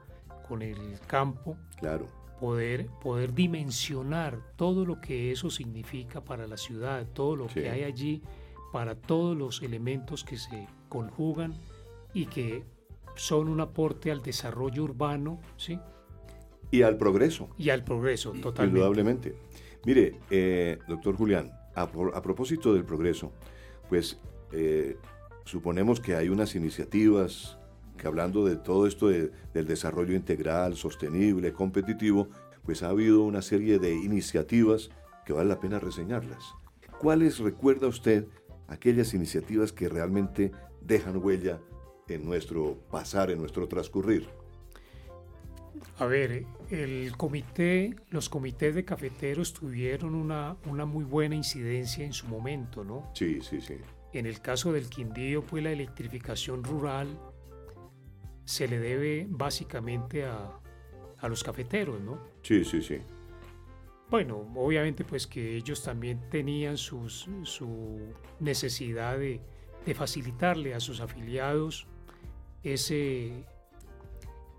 con 0.48 0.62
el 0.62 1.00
campo. 1.08 1.58
Claro. 1.78 2.08
Poder, 2.40 2.88
poder 3.02 3.34
dimensionar 3.34 4.40
todo 4.56 4.86
lo 4.86 5.02
que 5.02 5.32
eso 5.32 5.50
significa 5.50 6.24
para 6.24 6.46
la 6.46 6.58
ciudad, 6.58 7.08
todo 7.14 7.36
lo 7.36 7.48
que 7.48 7.70
hay 7.70 7.84
allí, 7.84 8.22
para 8.72 8.96
todos 8.96 9.36
los 9.36 9.64
elementos 9.64 10.24
que 10.24 10.38
se 10.38 10.68
conjugan 10.88 11.56
y 12.14 12.28
que 12.28 12.64
son 13.16 13.48
un 13.48 13.60
aporte 13.60 14.12
al 14.12 14.22
desarrollo 14.22 14.84
urbano, 14.84 15.40
¿sí? 15.58 15.80
Y 16.70 16.82
al 16.84 16.98
progreso. 16.98 17.50
Y 17.58 17.70
al 17.70 17.84
progreso, 17.84 18.32
totalmente. 18.34 18.66
Indudablemente. 18.66 19.36
Mire, 19.86 20.20
eh, 20.30 20.80
doctor 20.88 21.16
Julián, 21.16 21.52
a, 21.76 21.88
propósito 22.22 22.74
del 22.74 22.84
progreso, 22.84 23.32
pues 23.88 24.20
eh, 24.52 24.98
suponemos 25.46 26.00
que 26.00 26.16
hay 26.16 26.30
unas 26.30 26.56
iniciativas 26.56 27.58
que 27.98 28.08
hablando 28.08 28.46
de 28.46 28.56
todo 28.56 28.88
esto 28.88 29.10
del 29.10 29.68
desarrollo 29.68 30.16
integral, 30.16 30.76
sostenible, 30.76 31.54
competitivo, 31.54 32.30
pues 32.64 32.84
ha 32.84 32.90
habido 32.90 33.24
una 33.24 33.42
serie 33.42 33.80
de 33.80 33.94
iniciativas 33.94 34.90
que 35.26 35.34
vale 35.34 35.50
la 35.50 35.60
pena 35.60 35.80
reseñarlas. 35.80 36.56
¿Cuáles 37.00 37.40
recuerda 37.40 37.88
usted 37.88 38.28
aquellas 38.68 39.14
iniciativas 39.14 39.72
que 39.72 39.90
realmente 39.90 40.52
dejan 40.82 41.18
huella 41.18 41.60
en 42.08 42.26
nuestro 42.26 42.78
pasar, 42.90 43.32
en 43.32 43.40
nuestro 43.40 43.68
transcurrir? 43.68 44.28
A 46.00 46.06
ver, 46.06 46.46
el 46.70 47.16
comité, 47.18 47.96
los 48.10 48.30
comités 48.30 48.76
de 48.76 48.86
cafeteros 48.86 49.54
tuvieron 49.54 50.16
una, 50.16 50.56
una 50.66 50.86
muy 50.86 51.04
buena 51.04 51.36
incidencia 51.36 52.06
en 52.06 52.14
su 52.14 52.28
momento, 52.28 52.84
¿no? 52.84 53.10
Sí, 53.14 53.40
sí, 53.42 53.62
sí. 53.62 53.76
En 54.14 54.26
el 54.26 54.40
caso 54.42 54.72
del 54.72 54.90
Quindío, 54.90 55.44
pues 55.44 55.64
la 55.64 55.72
electrificación 55.72 56.64
rural 56.64 57.08
se 58.48 58.66
le 58.66 58.80
debe 58.80 59.28
básicamente 59.30 60.24
a, 60.26 60.58
a 61.20 61.28
los 61.28 61.44
cafeteros, 61.44 62.00
¿no? 62.00 62.18
Sí, 62.44 62.64
sí, 62.64 62.82
sí. 62.82 63.00
Bueno, 64.10 64.48
obviamente 64.56 65.04
pues 65.04 65.28
que 65.28 65.58
ellos 65.58 65.84
también 65.84 66.22
tenían 66.30 66.78
sus, 66.78 67.28
su 67.44 68.00
necesidad 68.40 69.18
de, 69.18 69.42
de 69.86 69.94
facilitarle 69.94 70.74
a 70.74 70.80
sus 70.80 71.02
afiliados 71.02 71.88
ese, 72.64 73.44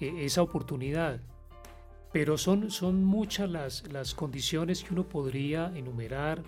e, 0.01 0.25
esa 0.25 0.43
oportunidad. 0.43 1.23
Pero 2.13 2.37
son, 2.37 2.71
son 2.71 3.05
muchas 3.05 3.49
las, 3.49 3.91
las 3.91 4.15
condiciones 4.15 4.85
que 4.85 4.93
uno 4.93 5.09
podría 5.09 5.73
enumerar 5.75 6.43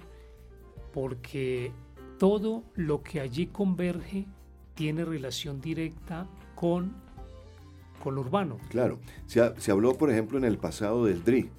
porque 0.92 1.72
todo 2.18 2.64
lo 2.74 3.02
que 3.02 3.20
allí 3.20 3.46
converge 3.46 4.26
tiene 4.74 5.06
relación 5.06 5.62
directa 5.62 6.26
con, 6.54 6.94
con 8.02 8.14
lo 8.16 8.22
urbano. 8.22 8.58
Claro, 8.68 8.98
se, 9.26 9.54
se 9.60 9.70
habló 9.70 9.94
por 9.94 10.10
ejemplo 10.10 10.38
en 10.38 10.44
el 10.44 10.58
pasado 10.58 11.04
del 11.04 11.22
DRI. 11.22 11.50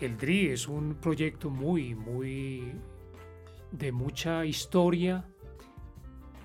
El 0.00 0.16
DRI 0.16 0.48
es 0.48 0.66
un 0.66 0.94
proyecto 0.94 1.50
muy, 1.50 1.94
muy 1.94 2.72
de 3.70 3.92
mucha 3.92 4.44
historia, 4.44 5.24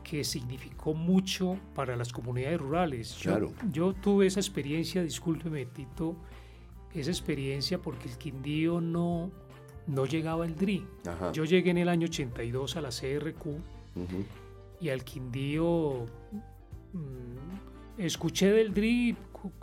que 0.05 0.23
significó 0.23 0.93
mucho 0.93 1.57
para 1.73 1.95
las 1.95 2.13
comunidades 2.13 2.59
rurales. 2.59 3.17
Claro. 3.21 3.51
Yo, 3.71 3.93
tuve 3.93 4.27
esa 4.27 4.39
experiencia, 4.39 5.01
discúlpeme 5.01 5.65
Tito, 5.65 6.15
esa 6.93 7.09
experiencia 7.09 7.81
porque 7.81 8.07
el 8.07 8.17
Quindío 8.17 8.79
no, 8.79 9.31
no 9.87 10.05
llegaba 10.05 10.45
al 10.45 10.55
DRI. 10.55 10.85
Yo 11.33 11.43
llegué 11.43 11.71
en 11.71 11.79
el 11.79 11.89
año 11.89 12.05
82 12.05 12.77
a 12.77 12.81
la 12.81 12.89
CRQ 12.89 13.45
y 14.79 14.89
al 14.89 15.03
Quindío 15.03 16.05
mm, 16.93 17.74
escuché 17.97 18.51
del 18.51 18.73
DRI 18.73 19.15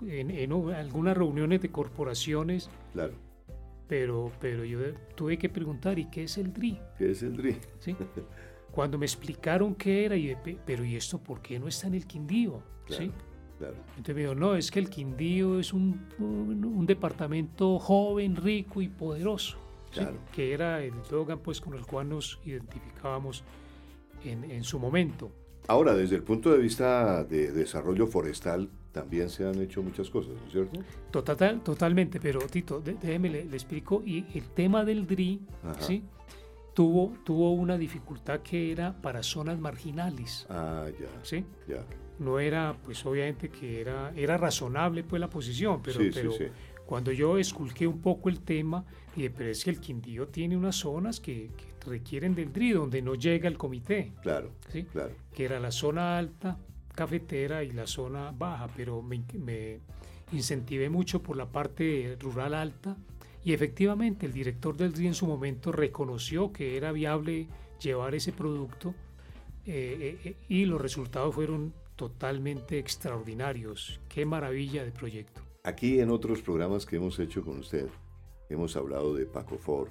en, 0.06 0.30
en, 0.30 0.52
algunas 0.72 1.16
reuniones 1.16 1.60
de 1.62 1.70
corporaciones. 1.70 2.70
Claro. 2.92 3.14
Pero, 3.88 4.32
pero 4.40 4.64
yo 4.64 4.78
tuve 5.14 5.36
que 5.38 5.48
preguntar, 5.48 5.98
¿y 5.98 6.06
qué 6.06 6.24
es 6.24 6.38
el 6.38 6.52
DRI? 6.52 6.78
¿Qué 6.96 7.10
es 7.10 7.22
el 7.22 7.36
DRI? 7.36 7.56
¿Sí? 7.80 7.96
Cuando 8.72 8.96
me 8.96 9.04
explicaron 9.04 9.74
qué 9.74 10.06
era, 10.06 10.16
y 10.16 10.34
pero 10.64 10.84
¿y 10.84 10.96
esto 10.96 11.18
por 11.18 11.42
qué 11.42 11.58
no 11.58 11.68
está 11.68 11.88
en 11.88 11.94
el 11.94 12.06
Quindío? 12.06 12.62
¿Sí? 12.88 13.12
Entonces 13.96 14.14
me 14.14 14.22
dijo, 14.22 14.34
no, 14.34 14.56
es 14.56 14.70
que 14.70 14.80
el 14.80 14.90
Quindío 14.90 15.60
es 15.60 15.72
un, 15.72 16.08
un, 16.18 16.86
departamento 16.86 17.78
joven, 17.78 18.34
rico 18.34 18.82
y 18.82 18.88
poderoso, 18.88 19.58
que 20.32 20.52
era 20.52 20.82
el 20.82 20.94
eslogan 20.98 21.38
pues, 21.38 21.60
con 21.60 21.74
el 21.74 21.86
cual 21.86 22.08
nos 22.08 22.40
identificábamos 22.44 23.44
en, 24.24 24.50
en, 24.50 24.64
su 24.64 24.78
momento. 24.78 25.30
Ahora, 25.68 25.94
desde 25.94 26.16
el 26.16 26.22
punto 26.22 26.50
de 26.50 26.58
vista 26.58 27.24
de 27.24 27.52
desarrollo 27.52 28.06
forestal, 28.06 28.68
también 28.92 29.30
se 29.30 29.46
han 29.46 29.60
hecho 29.60 29.82
muchas 29.82 30.10
cosas, 30.10 30.34
¿no 30.34 30.46
es 30.46 30.52
cierto? 30.52 30.80
Total, 31.10 31.60
totalmente, 31.62 32.20
pero 32.20 32.40
Tito, 32.40 32.80
déjeme 32.80 33.30
le, 33.30 33.44
le, 33.44 33.56
explico. 33.56 34.02
Y 34.04 34.26
el 34.34 34.44
tema 34.50 34.84
del 34.84 35.06
DRI, 35.06 35.40
¿sí? 35.80 36.02
tuvo, 36.74 37.14
tuvo 37.24 37.52
una 37.52 37.76
dificultad 37.76 38.40
que 38.40 38.72
era 38.72 38.92
para 39.00 39.22
zonas 39.22 39.58
marginales. 39.58 40.46
Ah, 40.48 40.86
ya. 40.98 41.06
¿Sí? 41.22 41.44
Ya. 41.68 41.84
No 42.18 42.38
era, 42.38 42.76
pues 42.84 43.04
obviamente 43.04 43.48
que 43.48 43.80
era, 43.80 44.12
era 44.14 44.36
razonable 44.36 45.02
pues 45.02 45.20
la 45.20 45.28
posición, 45.28 45.80
pero, 45.82 45.98
pero 46.12 46.32
cuando 46.86 47.10
yo 47.12 47.38
esculqué 47.38 47.86
un 47.86 48.00
poco 48.00 48.28
el 48.28 48.40
tema, 48.40 48.84
dije, 49.16 49.30
pero 49.30 49.50
es 49.50 49.64
que 49.64 49.70
el 49.70 49.80
Quindío 49.80 50.28
tiene 50.28 50.56
unas 50.56 50.76
zonas 50.76 51.20
que, 51.20 51.50
requieren 51.84 52.34
del 52.34 52.52
DRI, 52.52 52.72
donde 52.72 53.02
no 53.02 53.14
llega 53.14 53.48
el 53.48 53.58
comité. 53.58 54.12
Claro, 54.22 54.50
¿sí? 54.70 54.84
claro. 54.84 55.14
Que 55.34 55.44
era 55.44 55.60
la 55.60 55.70
zona 55.70 56.18
alta, 56.18 56.58
cafetera 56.94 57.64
y 57.64 57.72
la 57.72 57.86
zona 57.86 58.32
baja, 58.32 58.68
pero 58.76 59.02
me, 59.02 59.22
me 59.38 59.80
incentivé 60.32 60.88
mucho 60.88 61.22
por 61.22 61.36
la 61.36 61.46
parte 61.46 62.16
rural 62.20 62.54
alta 62.54 62.96
y 63.44 63.52
efectivamente 63.52 64.26
el 64.26 64.32
director 64.32 64.76
del 64.76 64.92
RI 64.92 65.08
en 65.08 65.14
su 65.14 65.26
momento 65.26 65.72
reconoció 65.72 66.52
que 66.52 66.76
era 66.76 66.92
viable 66.92 67.48
llevar 67.80 68.14
ese 68.14 68.32
producto 68.32 68.94
eh, 69.66 70.18
eh, 70.24 70.36
y 70.48 70.64
los 70.64 70.80
resultados 70.80 71.34
fueron 71.34 71.72
totalmente 71.96 72.78
extraordinarios. 72.78 74.00
Qué 74.08 74.24
maravilla 74.24 74.84
de 74.84 74.92
proyecto. 74.92 75.40
Aquí 75.64 76.00
en 76.00 76.10
otros 76.10 76.42
programas 76.42 76.86
que 76.86 76.96
hemos 76.96 77.18
hecho 77.18 77.44
con 77.44 77.58
usted, 77.58 77.88
hemos 78.48 78.76
hablado 78.76 79.14
de 79.14 79.26
Paco 79.26 79.58
Ford, 79.58 79.88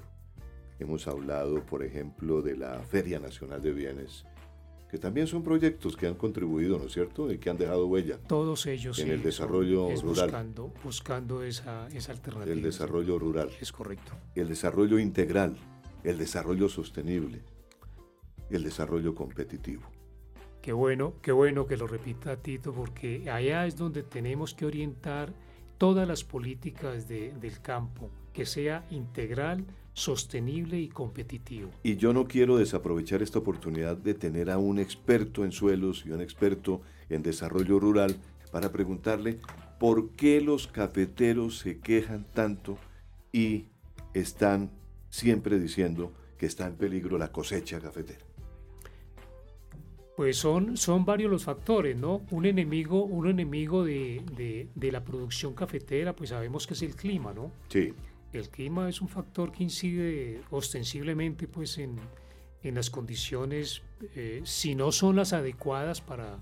hemos 0.81 1.07
hablado, 1.07 1.63
por 1.65 1.83
ejemplo, 1.83 2.41
de 2.41 2.57
la 2.57 2.79
Feria 2.79 3.19
Nacional 3.19 3.61
de 3.61 3.71
Bienes, 3.71 4.25
que 4.89 4.97
también 4.97 5.27
son 5.27 5.43
proyectos 5.43 5.95
que 5.95 6.07
han 6.07 6.15
contribuido, 6.15 6.77
¿no 6.77 6.85
es 6.85 6.93
cierto?, 6.93 7.31
y 7.31 7.37
que 7.37 7.49
han 7.49 7.57
dejado 7.57 7.87
huella. 7.87 8.17
Todos 8.27 8.65
ellos 8.65 8.99
en 8.99 9.11
el 9.11 9.23
desarrollo 9.23 9.89
rural. 10.01 10.25
Buscando, 10.25 10.73
buscando 10.83 11.43
esa, 11.43 11.87
esa 11.87 12.11
alternativa. 12.11 12.53
El 12.53 12.61
desarrollo 12.61 13.17
rural. 13.17 13.49
Es 13.61 13.71
correcto. 13.71 14.11
El 14.35 14.49
desarrollo 14.49 14.99
integral, 14.99 15.55
el 16.03 16.17
desarrollo 16.17 16.67
sostenible, 16.67 17.41
el 18.49 18.63
desarrollo 18.63 19.15
competitivo. 19.15 19.83
Qué 20.61 20.73
bueno, 20.73 21.13
qué 21.21 21.31
bueno 21.31 21.65
que 21.65 21.77
lo 21.77 21.87
repita 21.87 22.35
Tito, 22.35 22.73
porque 22.73 23.29
allá 23.31 23.65
es 23.65 23.77
donde 23.77 24.03
tenemos 24.03 24.53
que 24.53 24.65
orientar 24.65 25.33
todas 25.77 26.07
las 26.07 26.23
políticas 26.23 27.07
del 27.07 27.61
campo, 27.61 28.11
que 28.33 28.45
sea 28.45 28.85
integral, 28.91 29.65
sostenible 29.93 30.79
y 30.79 30.87
competitivo. 30.87 31.69
Y 31.83 31.97
yo 31.97 32.13
no 32.13 32.27
quiero 32.27 32.57
desaprovechar 32.57 33.21
esta 33.21 33.39
oportunidad 33.39 33.97
de 33.97 34.13
tener 34.13 34.49
a 34.49 34.57
un 34.57 34.79
experto 34.79 35.43
en 35.43 35.51
suelos 35.51 36.03
y 36.05 36.11
un 36.11 36.21
experto 36.21 36.81
en 37.09 37.23
desarrollo 37.23 37.79
rural 37.79 38.15
para 38.51 38.71
preguntarle 38.71 39.39
por 39.79 40.11
qué 40.11 40.41
los 40.41 40.67
cafeteros 40.67 41.59
se 41.59 41.79
quejan 41.79 42.25
tanto 42.33 42.77
y 43.31 43.65
están 44.13 44.71
siempre 45.09 45.59
diciendo 45.59 46.11
que 46.37 46.45
está 46.45 46.67
en 46.67 46.75
peligro 46.75 47.17
la 47.17 47.31
cosecha 47.31 47.79
cafetera. 47.79 48.25
Pues 50.15 50.37
son, 50.37 50.77
son 50.77 51.05
varios 51.05 51.31
los 51.31 51.45
factores, 51.45 51.97
¿no? 51.97 52.21
Un 52.31 52.45
enemigo, 52.45 53.03
un 53.03 53.27
enemigo 53.27 53.83
de, 53.83 54.67
la 54.75 55.03
producción 55.03 55.53
cafetera, 55.53 56.15
pues 56.15 56.29
sabemos 56.29 56.67
que 56.67 56.73
es 56.73 56.81
el 56.81 56.95
clima, 56.95 57.33
¿no? 57.33 57.51
Sí. 57.69 57.93
El 58.33 58.49
clima 58.49 58.87
es 58.89 59.01
un 59.01 59.07
factor 59.07 59.51
que 59.51 59.63
incide 59.63 60.41
ostensiblemente, 60.49 61.47
pues, 61.47 61.77
en, 61.77 61.97
las 62.63 62.89
condiciones, 62.89 63.81
eh, 64.15 64.41
si 64.43 64.75
no 64.75 64.91
son 64.91 65.15
las 65.15 65.33
adecuadas 65.33 65.99
para, 65.99 66.39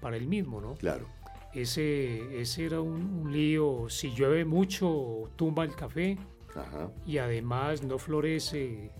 para 0.00 0.16
el 0.16 0.26
mismo, 0.26 0.60
¿no? 0.60 0.74
Claro. 0.74 1.06
Ese, 1.52 2.40
ese 2.40 2.64
era 2.64 2.80
un, 2.80 3.30
lío, 3.30 3.88
si 3.88 4.10
llueve 4.12 4.44
mucho, 4.44 5.30
tumba 5.36 5.64
el 5.64 5.74
café, 5.74 6.16
y 7.06 7.18
además 7.18 7.82
no 7.82 7.98
florece 7.98 8.90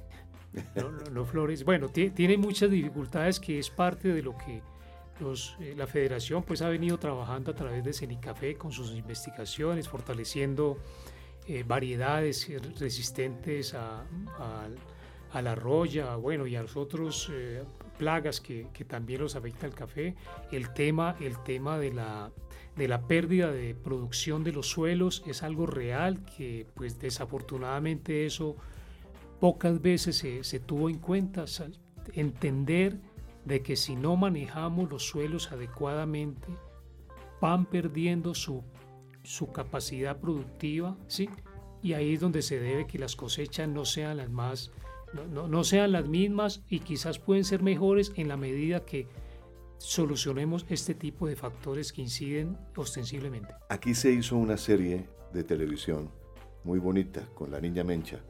no, 1.12 1.24
Flores. 1.24 1.64
Bueno, 1.64 1.88
tiene 1.88 2.36
muchas 2.36 2.70
dificultades 2.70 3.38
que 3.38 3.58
es 3.58 3.70
parte 3.70 4.12
de 4.12 4.22
lo 4.22 4.36
que 4.36 4.62
los, 5.20 5.56
eh, 5.60 5.74
la 5.76 5.86
federación 5.86 6.42
pues 6.42 6.62
ha 6.62 6.68
venido 6.68 6.98
trabajando 6.98 7.52
a 7.52 7.54
través 7.54 7.84
de 7.84 7.92
Cenicafé 7.92 8.54
con 8.56 8.72
sus 8.72 8.92
investigaciones, 8.92 9.88
fortaleciendo 9.88 10.78
eh, 11.50 11.64
variedades 11.66 12.48
resistentes 12.78 13.74
a, 13.74 14.04
la 15.34 15.54
roya, 15.54 16.16
bueno, 16.16 16.46
y 16.46 16.56
a 16.56 16.62
los 16.62 16.76
otros 16.76 17.28
eh, 17.32 17.62
plagas 17.98 18.40
que, 18.40 18.66
también 18.86 19.20
los 19.20 19.34
afecta 19.34 19.66
el 19.66 19.74
café. 19.74 20.14
El 20.52 20.72
tema, 20.72 21.16
el 21.20 21.42
tema 21.42 21.78
de 21.78 21.92
la, 21.92 22.30
de 22.76 22.86
la 22.86 23.02
pérdida 23.02 23.50
de 23.50 23.74
producción 23.74 24.44
de 24.44 24.52
los 24.52 24.68
suelos 24.68 25.24
es 25.26 25.42
algo 25.42 25.66
real 25.66 26.24
que 26.24 26.66
pues 26.74 26.98
desafortunadamente 27.00 28.26
eso 28.26 28.56
pocas 29.40 29.82
veces 29.82 30.24
se, 30.42 30.60
tuvo 30.60 30.88
en 30.88 30.98
cuenta 30.98 31.44
entender 32.12 33.00
de 33.44 33.62
que 33.62 33.74
si 33.74 33.96
no 33.96 34.16
manejamos 34.16 34.88
los 34.88 35.02
suelos 35.02 35.50
adecuadamente, 35.50 36.46
van 37.40 37.66
perdiendo 37.66 38.34
su, 38.34 38.62
su 39.22 39.52
capacidad 39.52 40.18
productiva, 40.18 40.96
¿sí? 41.06 41.28
Y 41.82 41.94
ahí 41.94 42.14
es 42.14 42.20
donde 42.20 42.42
se 42.42 42.60
debe 42.60 42.86
que 42.86 42.98
las 42.98 43.16
cosechas 43.16 43.68
no 43.68 43.84
sean 43.84 44.18
las 44.18 44.30
más, 44.30 44.70
no, 45.32 45.48
no 45.48 45.64
sean 45.64 45.92
las 45.92 46.06
mismas 46.06 46.62
y 46.68 46.80
quizás 46.80 47.18
pueden 47.18 47.44
ser 47.44 47.62
mejores 47.62 48.12
en 48.16 48.28
la 48.28 48.36
medida 48.36 48.84
que 48.84 49.06
solucionemos 49.78 50.66
este 50.68 50.94
tipo 50.94 51.26
de 51.26 51.36
factores 51.36 51.92
que 51.92 52.02
inciden 52.02 52.58
ostensiblemente. 52.76 53.54
Aquí 53.70 53.94
se 53.94 54.12
hizo 54.12 54.36
una 54.36 54.58
serie 54.58 55.08
de 55.32 55.42
televisión 55.42 56.10
muy 56.64 56.78
bonita 56.78 57.26
con 57.34 57.50
la 57.50 57.60
niña 57.60 57.82
Mencha 57.82 58.20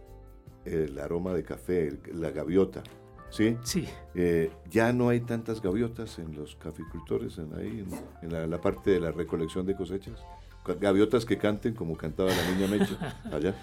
el 0.65 0.99
aroma 0.99 1.33
de 1.33 1.43
café, 1.43 1.99
la 2.13 2.31
gaviota. 2.31 2.83
¿Sí? 3.31 3.57
Sí. 3.63 3.87
Eh, 4.15 4.51
ya 4.69 4.93
no 4.93 5.09
hay 5.09 5.21
tantas 5.21 5.63
gaviotas 5.63 6.19
en 6.19 6.35
los 6.35 6.57
caficultores, 6.57 7.39
en 7.39 7.55
ahí, 7.55 7.85
en, 8.23 8.51
la, 8.51 8.61
parte 8.61 8.91
de 8.91 9.01
la 9.01 9.13
recolección 9.13 9.65
de 9.67 9.77
cosechas. 9.77 10.21
Gaviotas 10.65 11.25
que 11.25 11.39
canten 11.39 11.75
como 11.75 11.97
cantaba 11.97 12.31
la 12.31 12.51
niña 12.51 12.67
Mecha 12.69 13.21
allá. 13.33 13.55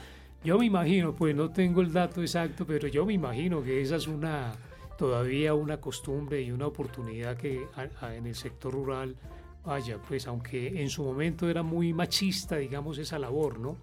Yo 0.43 0.57
me 0.57 0.65
imagino, 0.65 1.13
pues 1.13 1.35
no 1.35 1.49
tengo 1.49 1.81
el 1.81 1.91
dato 1.91 2.21
exacto, 2.21 2.65
pero 2.65 2.87
yo 2.87 3.05
me 3.05 3.13
imagino 3.13 3.63
que 3.63 3.81
esa 3.81 3.95
es 3.95 4.07
una 4.07 4.53
todavía 4.97 5.53
una 5.53 5.79
costumbre 5.79 6.41
y 6.41 6.51
una 6.51 6.67
oportunidad 6.67 7.37
que 7.37 7.67
en 8.15 8.25
el 8.25 8.35
sector 8.35 8.73
rural 8.73 9.15
vaya, 9.63 10.01
pues 10.01 10.27
aunque 10.27 10.81
en 10.81 10.89
su 10.89 11.03
momento 11.03 11.49
era 11.49 11.61
muy 11.61 11.93
machista, 11.93 12.55
digamos, 12.57 12.97
esa 12.97 13.19
labor, 13.19 13.59
¿no? 13.59 13.77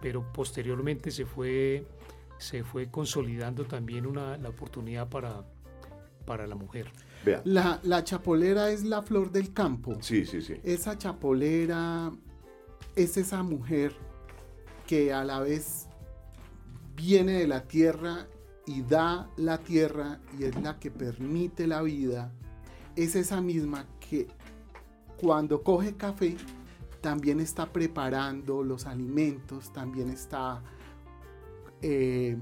Pero 0.00 0.32
posteriormente 0.32 1.10
se 1.10 1.26
fue 1.26 1.86
se 2.38 2.62
fue 2.62 2.90
consolidando 2.90 3.64
también 3.64 4.06
una, 4.06 4.36
la 4.36 4.50
oportunidad 4.50 5.08
para, 5.08 5.44
para 6.26 6.46
la 6.46 6.54
mujer. 6.54 6.90
La, 7.44 7.80
la, 7.82 8.04
chapolera 8.04 8.70
es 8.70 8.84
la 8.84 9.00
flor 9.00 9.32
del 9.32 9.54
campo. 9.54 9.96
Sí, 10.02 10.26
sí, 10.26 10.42
sí. 10.42 10.56
Esa 10.62 10.98
chapolera 10.98 12.12
es 12.96 13.16
esa 13.16 13.42
mujer 13.42 13.94
que 14.86 15.12
a 15.12 15.24
la 15.24 15.40
vez 15.40 15.86
viene 16.94 17.32
de 17.32 17.46
la 17.46 17.64
tierra 17.64 18.26
y 18.66 18.82
da 18.82 19.30
la 19.36 19.58
tierra 19.58 20.20
y 20.38 20.44
es 20.44 20.60
la 20.62 20.78
que 20.78 20.90
permite 20.90 21.66
la 21.66 21.82
vida. 21.82 22.32
Es 22.96 23.16
esa 23.16 23.40
misma 23.40 23.86
que 24.00 24.28
cuando 25.16 25.62
coge 25.62 25.96
café 25.96 26.36
también 27.00 27.40
está 27.40 27.70
preparando 27.70 28.62
los 28.62 28.86
alimentos, 28.86 29.72
también 29.72 30.10
está 30.10 30.62
eh, 31.82 32.36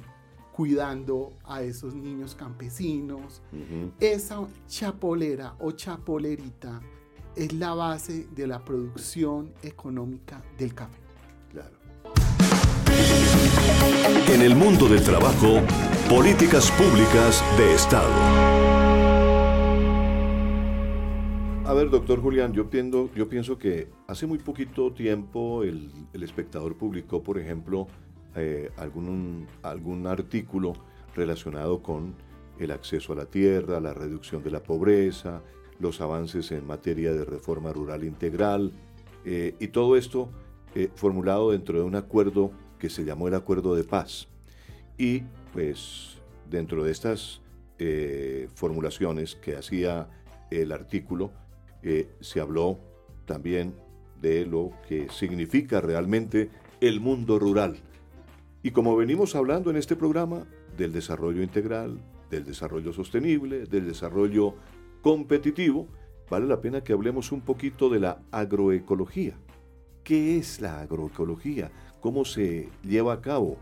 cuidando 0.52 1.32
a 1.44 1.62
esos 1.62 1.94
niños 1.94 2.34
campesinos. 2.34 3.42
Esa 3.98 4.46
chapolera 4.68 5.56
o 5.58 5.72
chapolerita 5.72 6.80
es 7.36 7.52
la 7.52 7.74
base 7.74 8.26
de 8.34 8.46
la 8.46 8.64
producción 8.64 9.52
económica 9.62 10.42
del 10.58 10.74
café. 10.74 10.98
Claro. 11.50 11.76
En 14.28 14.42
el 14.42 14.54
mundo 14.54 14.88
del 14.88 15.02
trabajo, 15.02 15.60
políticas 16.08 16.70
públicas 16.72 17.42
de 17.56 17.74
Estado. 17.74 18.12
A 21.64 21.74
ver, 21.74 21.90
doctor 21.90 22.20
Julián, 22.20 22.52
yo, 22.52 22.68
pienso, 22.68 23.08
yo 23.14 23.28
pienso 23.28 23.56
que 23.56 23.88
hace 24.06 24.26
muy 24.26 24.38
poquito 24.38 24.92
tiempo 24.92 25.62
el, 25.62 25.90
el 26.12 26.22
espectador 26.22 26.76
publicó, 26.76 27.22
por 27.22 27.38
ejemplo, 27.38 27.86
eh, 28.34 28.70
algún, 28.76 29.46
algún 29.62 30.06
artículo 30.06 30.72
relacionado 31.14 31.82
con 31.82 32.14
el 32.58 32.70
acceso 32.70 33.12
a 33.12 33.16
la 33.16 33.26
tierra, 33.26 33.80
la 33.80 33.92
reducción 33.92 34.42
de 34.42 34.50
la 34.50 34.62
pobreza, 34.62 35.42
los 35.82 36.00
avances 36.00 36.50
en 36.52 36.66
materia 36.66 37.12
de 37.12 37.26
reforma 37.26 37.72
rural 37.72 38.04
integral, 38.04 38.72
eh, 39.26 39.54
y 39.60 39.68
todo 39.68 39.96
esto 39.96 40.30
eh, 40.74 40.88
formulado 40.94 41.50
dentro 41.50 41.78
de 41.78 41.84
un 41.84 41.94
acuerdo 41.94 42.50
que 42.78 42.88
se 42.88 43.04
llamó 43.04 43.28
el 43.28 43.34
Acuerdo 43.34 43.74
de 43.74 43.84
Paz. 43.84 44.28
Y 44.96 45.24
pues 45.52 46.16
dentro 46.48 46.84
de 46.84 46.92
estas 46.92 47.40
formulaciones 48.54 49.34
que 49.34 49.56
hacía 49.56 50.08
el 50.52 50.70
artículo, 50.70 51.32
se 52.20 52.38
habló 52.38 52.78
también 53.26 53.74
de 54.20 54.46
lo 54.46 54.70
que 54.86 55.08
significa 55.08 55.80
realmente 55.80 56.48
el 56.80 57.00
mundo 57.00 57.40
rural 57.40 57.82
y 58.64 58.70
como 58.70 58.96
venimos 58.96 59.34
hablando 59.34 59.70
en 59.70 59.76
este 59.76 59.96
programa 59.96 60.46
del 60.76 60.92
desarrollo 60.92 61.42
integral, 61.42 61.98
del 62.30 62.44
desarrollo 62.44 62.92
sostenible, 62.92 63.66
del 63.66 63.86
desarrollo 63.86 64.54
competitivo, 65.02 65.88
vale 66.30 66.46
la 66.46 66.60
pena 66.60 66.82
que 66.82 66.92
hablemos 66.92 67.32
un 67.32 67.42
poquito 67.42 67.90
de 67.90 68.00
la 68.00 68.22
agroecología. 68.30 69.36
¿Qué 70.04 70.38
es 70.38 70.60
la 70.60 70.80
agroecología? 70.80 71.70
¿Cómo 72.00 72.24
se 72.24 72.68
lleva 72.82 73.12
a 73.12 73.20
cabo? 73.20 73.58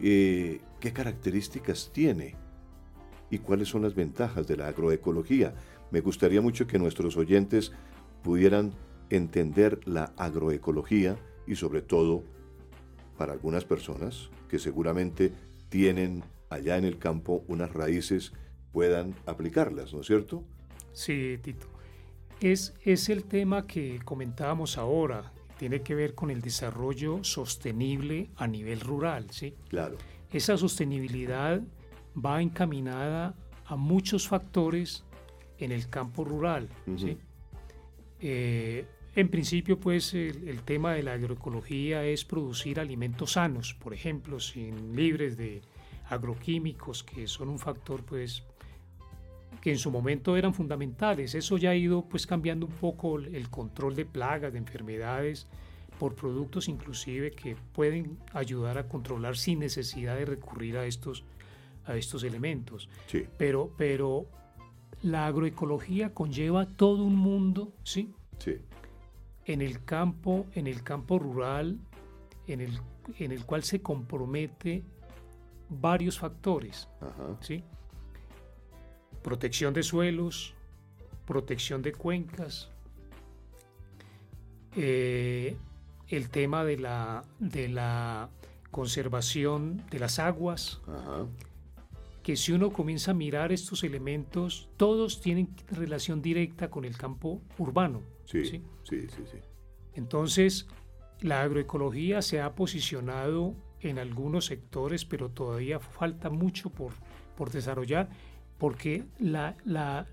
Eh, 0.00 0.60
¿Qué 0.80 0.92
características 0.92 1.90
tiene? 1.92 2.34
¿Y 3.30 3.38
cuáles 3.38 3.68
son 3.68 3.82
las 3.82 3.94
ventajas 3.94 4.46
de 4.46 4.56
la 4.56 4.68
agroecología? 4.68 5.54
Me 5.90 6.00
gustaría 6.00 6.40
mucho 6.40 6.66
que 6.66 6.78
nuestros 6.78 7.16
oyentes 7.16 7.72
pudieran 8.22 8.72
entender 9.08 9.80
la 9.86 10.12
agroecología 10.16 11.16
y 11.46 11.54
sobre 11.54 11.80
todo 11.80 12.24
para 13.16 13.32
algunas 13.32 13.64
personas 13.64 14.30
que 14.48 14.58
seguramente 14.58 15.32
tienen 15.68 16.24
allá 16.50 16.76
en 16.76 16.84
el 16.84 16.98
campo 16.98 17.44
unas 17.48 17.72
raíces 17.72 18.32
puedan 18.72 19.14
aplicarlas, 19.26 19.94
¿no 19.94 20.00
es 20.00 20.06
cierto? 20.06 20.44
Sí, 20.96 21.38
Tito. 21.42 21.66
Es, 22.40 22.74
es 22.82 23.10
el 23.10 23.24
tema 23.24 23.66
que 23.66 24.00
comentábamos 24.02 24.78
ahora, 24.78 25.30
tiene 25.58 25.82
que 25.82 25.94
ver 25.94 26.14
con 26.14 26.30
el 26.30 26.40
desarrollo 26.40 27.22
sostenible 27.22 28.30
a 28.36 28.46
nivel 28.46 28.80
rural, 28.80 29.30
¿sí? 29.30 29.54
Claro. 29.68 29.98
Esa 30.32 30.56
sostenibilidad 30.56 31.60
va 32.16 32.40
encaminada 32.40 33.34
a 33.66 33.76
muchos 33.76 34.26
factores 34.26 35.04
en 35.58 35.70
el 35.70 35.90
campo 35.90 36.24
rural, 36.24 36.70
¿sí? 36.96 37.18
Eh, 38.20 38.86
en 39.14 39.28
principio, 39.28 39.78
pues 39.78 40.14
el, 40.14 40.62
tema 40.62 40.94
de 40.94 41.02
la 41.02 41.12
agroecología 41.12 42.04
es 42.06 42.24
producir 42.24 42.80
alimentos 42.80 43.32
sanos, 43.32 43.74
por 43.74 43.92
ejemplo, 43.92 44.40
sin 44.40 44.96
libres 44.96 45.36
de 45.36 45.60
agroquímicos, 46.08 47.02
que 47.04 47.26
son 47.26 47.50
un 47.50 47.58
factor, 47.58 48.02
pues, 48.02 48.44
que 49.66 49.72
en 49.72 49.78
su 49.78 49.90
momento 49.90 50.36
eran 50.36 50.54
fundamentales. 50.54 51.34
Eso 51.34 51.58
ya 51.58 51.70
ha 51.70 51.74
ido, 51.74 52.02
pues, 52.08 52.24
cambiando 52.24 52.66
un 52.66 52.72
poco 52.72 53.18
el 53.18 53.50
control 53.50 53.96
de 53.96 54.04
plagas, 54.04 54.52
de 54.52 54.60
enfermedades, 54.60 55.48
por 55.98 56.14
productos 56.14 56.68
inclusive 56.68 57.32
que 57.32 57.56
pueden 57.72 58.16
ayudar 58.32 58.78
a 58.78 58.86
controlar 58.86 59.36
sin 59.36 59.58
necesidad 59.58 60.14
de 60.14 60.24
recurrir 60.24 60.76
a 60.76 60.86
estos, 60.86 61.24
a 61.84 61.96
estos 61.96 62.22
elementos. 62.22 62.88
Sí. 63.08 63.24
Pero, 63.38 63.72
pero 63.76 64.28
la 65.02 65.26
agroecología 65.26 66.14
conlleva 66.14 66.66
todo 66.66 67.02
un 67.02 67.16
mundo, 67.16 67.72
¿sí? 67.82 68.14
Sí 68.38 68.60
en 69.46 69.62
el 69.62 69.84
campo, 69.84 70.46
en 70.54 70.68
el 70.68 70.84
campo 70.84 71.18
rural, 71.18 71.78
en 72.46 72.60
el, 72.60 72.80
en 73.18 73.32
el 73.32 73.44
cual 73.44 73.64
se 73.64 73.80
compromete 73.80 74.84
varios 75.68 76.18
factores. 76.18 76.88
¿sí? 77.40 77.64
Protección 79.26 79.74
de 79.74 79.82
suelos, 79.82 80.54
protección 81.26 81.82
de 81.82 81.90
cuencas, 81.90 82.70
eh, 84.76 85.56
el 86.06 86.28
tema 86.30 86.64
de 86.64 86.76
la, 86.78 87.24
de 87.40 87.68
la 87.68 88.30
conservación 88.70 89.82
de 89.90 89.98
las 89.98 90.20
aguas, 90.20 90.80
que 92.22 92.36
si 92.36 92.52
uno 92.52 92.72
comienza 92.72 93.10
a 93.10 93.14
mirar 93.14 93.50
estos 93.50 93.82
elementos, 93.82 94.68
todos 94.76 95.20
tienen 95.20 95.48
relación 95.72 96.22
directa 96.22 96.70
con 96.70 96.84
el 96.84 96.96
campo 96.96 97.42
urbano. 97.58 98.02
Sí, 98.26 98.44
sí, 98.44 98.62
sí, 98.84 99.08
sí. 99.10 99.38
Entonces, 99.94 100.68
la 101.20 101.42
agroecología 101.42 102.22
se 102.22 102.40
ha 102.40 102.54
posicionado 102.54 103.56
en 103.80 103.98
algunos 103.98 104.46
sectores, 104.46 105.04
pero 105.04 105.30
todavía 105.30 105.80
falta 105.80 106.30
mucho 106.30 106.70
por, 106.70 106.92
por 107.36 107.50
desarrollar, 107.50 108.08
porque 108.58 109.04
la, 109.18 109.56
la, 109.64 110.06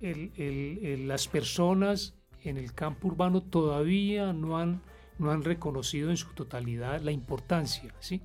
las 0.00 1.28
personas 1.28 2.14
en 2.42 2.56
el 2.56 2.72
campo 2.72 3.08
urbano 3.08 3.42
todavía 3.42 4.32
no 4.32 4.58
han, 4.58 4.80
no 5.18 5.30
han 5.30 5.42
reconocido 5.42 6.10
en 6.10 6.16
su 6.16 6.32
totalidad 6.34 7.00
la 7.00 7.12
importancia 7.12 7.94
¿sí? 8.00 8.22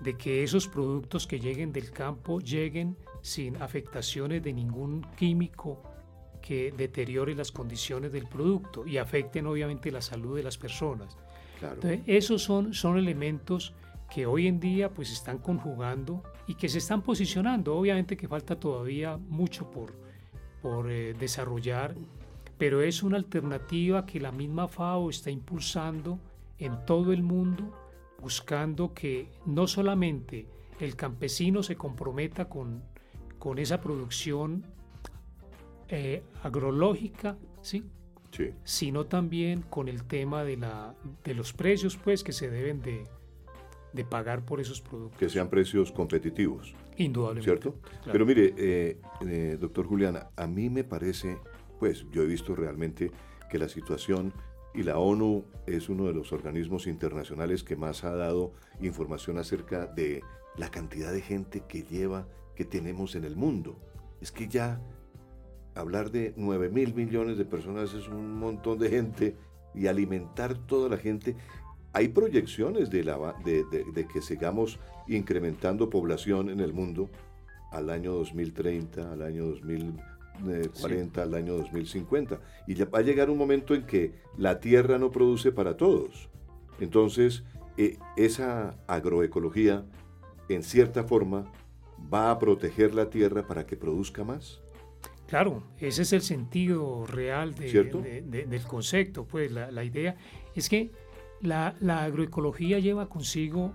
de 0.00 0.16
que 0.16 0.42
esos 0.42 0.68
productos 0.68 1.26
que 1.26 1.40
lleguen 1.40 1.72
del 1.72 1.90
campo 1.90 2.40
lleguen 2.40 2.96
sin 3.22 3.60
afectaciones 3.62 4.42
de 4.42 4.52
ningún 4.52 5.06
químico 5.16 5.82
que 6.40 6.72
deteriore 6.76 7.34
las 7.34 7.52
condiciones 7.52 8.12
del 8.12 8.26
producto 8.26 8.86
y 8.86 8.98
afecten 8.98 9.46
obviamente 9.46 9.90
la 9.90 10.00
salud 10.00 10.36
de 10.36 10.42
las 10.42 10.56
personas. 10.56 11.16
Entonces, 11.60 12.00
esos 12.06 12.42
son, 12.42 12.72
son 12.72 12.98
elementos 12.98 13.74
que 14.08 14.26
hoy 14.26 14.46
en 14.46 14.60
día 14.60 14.90
pues 14.90 15.10
están 15.10 15.38
conjugando 15.38 16.22
y 16.48 16.54
que 16.54 16.68
se 16.68 16.78
están 16.78 17.02
posicionando. 17.02 17.76
Obviamente 17.76 18.16
que 18.16 18.26
falta 18.26 18.58
todavía 18.58 19.16
mucho 19.16 19.70
por, 19.70 19.92
por 20.60 20.90
eh, 20.90 21.14
desarrollar, 21.14 21.94
pero 22.56 22.80
es 22.82 23.02
una 23.02 23.18
alternativa 23.18 24.04
que 24.06 24.18
la 24.18 24.32
misma 24.32 24.66
FAO 24.66 25.10
está 25.10 25.30
impulsando 25.30 26.18
en 26.58 26.84
todo 26.86 27.12
el 27.12 27.22
mundo, 27.22 27.72
buscando 28.20 28.94
que 28.94 29.30
no 29.44 29.66
solamente 29.66 30.48
el 30.80 30.96
campesino 30.96 31.62
se 31.62 31.76
comprometa 31.76 32.48
con, 32.48 32.82
con 33.38 33.58
esa 33.58 33.80
producción 33.80 34.64
eh, 35.88 36.22
agrológica, 36.42 37.36
¿sí? 37.60 37.84
¿sí? 38.30 38.52
sino 38.64 39.04
también 39.04 39.62
con 39.62 39.86
el 39.88 40.04
tema 40.04 40.44
de, 40.44 40.56
la, 40.56 40.94
de 41.24 41.34
los 41.34 41.52
precios 41.52 41.98
pues, 41.98 42.24
que 42.24 42.32
se 42.32 42.48
deben 42.48 42.80
de, 42.80 43.04
de 43.98 44.04
pagar 44.04 44.44
por 44.44 44.60
esos 44.60 44.80
productos. 44.80 45.18
Que 45.18 45.28
sean 45.28 45.50
precios 45.50 45.90
competitivos. 45.90 46.72
Indudablemente. 46.98 47.50
¿Cierto? 47.50 47.80
Pero 48.04 48.24
mire, 48.24 48.54
eh, 48.56 49.00
eh, 49.26 49.58
doctor 49.60 49.86
Juliana, 49.86 50.30
a 50.36 50.46
mí 50.46 50.70
me 50.70 50.84
parece, 50.84 51.38
pues 51.80 52.06
yo 52.12 52.22
he 52.22 52.26
visto 52.26 52.54
realmente 52.54 53.10
que 53.50 53.58
la 53.58 53.68
situación 53.68 54.32
y 54.72 54.84
la 54.84 54.98
ONU 54.98 55.44
es 55.66 55.88
uno 55.88 56.06
de 56.06 56.12
los 56.12 56.32
organismos 56.32 56.86
internacionales 56.86 57.64
que 57.64 57.74
más 57.74 58.04
ha 58.04 58.14
dado 58.14 58.52
información 58.80 59.36
acerca 59.36 59.86
de 59.86 60.22
la 60.56 60.70
cantidad 60.70 61.12
de 61.12 61.20
gente 61.20 61.64
que 61.66 61.82
lleva, 61.82 62.28
que 62.54 62.64
tenemos 62.64 63.16
en 63.16 63.24
el 63.24 63.34
mundo. 63.34 63.80
Es 64.20 64.30
que 64.30 64.46
ya 64.46 64.80
hablar 65.74 66.12
de 66.12 66.34
9 66.36 66.68
mil 66.68 66.94
millones 66.94 67.36
de 67.36 67.44
personas 67.44 67.94
es 67.94 68.06
un 68.06 68.38
montón 68.38 68.78
de 68.78 68.90
gente 68.90 69.36
y 69.74 69.88
alimentar 69.88 70.56
toda 70.56 70.88
la 70.88 70.98
gente. 70.98 71.34
Hay 71.98 72.06
proyecciones 72.06 72.90
de, 72.90 73.02
la, 73.02 73.34
de, 73.44 74.06
que 74.06 74.22
sigamos 74.22 74.78
incrementando 75.08 75.90
población 75.90 76.48
en 76.48 76.60
el 76.60 76.72
mundo 76.72 77.10
al 77.72 77.90
año 77.90 78.12
2030, 78.12 79.14
al 79.14 79.20
año 79.20 79.46
2040, 79.46 81.20
al 81.20 81.34
año 81.34 81.54
2050. 81.54 82.38
Y 82.68 82.74
ya 82.74 82.84
va 82.84 83.00
a 83.00 83.02
llegar 83.02 83.30
un 83.30 83.36
momento 83.36 83.74
en 83.74 83.84
que 83.84 84.12
la 84.36 84.60
tierra 84.60 84.96
no 84.96 85.10
produce 85.10 85.50
para 85.50 85.76
todos. 85.76 86.28
Entonces, 86.78 87.42
eh, 87.76 87.98
esa 88.16 88.76
agroecología, 88.86 89.84
en 90.48 90.62
cierta 90.62 91.02
forma, 91.02 91.50
va 92.14 92.30
a 92.30 92.38
proteger 92.38 92.94
la 92.94 93.10
tierra 93.10 93.44
para 93.44 93.66
que 93.66 93.76
produzca 93.76 94.22
más. 94.22 94.60
Claro, 95.26 95.64
ese 95.78 96.02
es 96.02 96.12
el 96.12 96.22
sentido 96.22 97.06
real 97.06 97.56
del 97.56 98.62
concepto. 98.68 99.24
Pues 99.24 99.50
la, 99.50 99.82
idea 99.82 100.16
es 100.54 100.68
que 100.68 100.90
la, 101.40 101.76
agroecología 102.04 102.78
lleva 102.78 103.08
consigo 103.08 103.74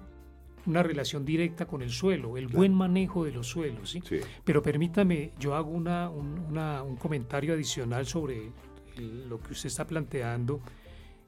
una 0.65 0.81
relación 0.81 1.25
directa 1.25 1.65
con 1.65 1.81
el 1.81 1.89
suelo, 1.89 2.37
el 2.37 2.47
buen 2.47 2.73
manejo 2.73 3.25
de 3.25 3.31
los 3.31 3.47
suelos. 3.47 3.91
¿sí? 3.91 4.01
Pero 4.43 4.61
permítame, 4.61 5.31
yo 5.39 5.55
hago 5.55 5.71
una, 5.71 6.09
un, 6.09 6.95
comentario 6.97 7.53
adicional 7.53 8.05
sobre 8.05 8.51
lo 8.97 9.41
que 9.41 9.53
usted 9.53 9.67
está 9.67 9.85
planteando, 9.85 10.61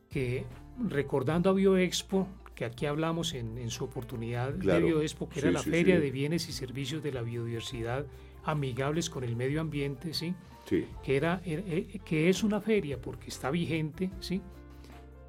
que 0.10 0.46
recordando 0.88 1.50
a 1.50 1.54
Bioexpo, 1.54 2.28
que 2.54 2.64
aquí 2.64 2.86
hablamos 2.86 3.34
en, 3.34 3.70
su 3.70 3.84
oportunidad 3.84 4.54
de 4.54 4.80
Bioexpo, 4.80 5.28
que 5.28 5.40
era 5.40 5.52
la 5.52 5.62
Feria 5.62 6.00
de 6.00 6.12
Bienes 6.12 6.48
y 6.48 6.54
Servicios 6.54 7.04
de 7.04 7.12
la 7.12 7.22
Biodiversidad 7.22 8.06
amigables 8.46 9.10
con 9.10 9.24
el 9.24 9.36
medio 9.36 9.60
ambiente, 9.60 10.14
¿sí? 10.14 10.36
sí. 10.66 10.86
Que, 11.04 11.18
era, 11.18 11.42
eh, 11.44 12.00
que 12.06 12.30
es 12.30 12.44
una 12.44 12.62
feria 12.62 13.02
porque 13.02 13.28
está 13.30 13.50
vigente, 13.50 14.12
¿sí? 14.20 14.42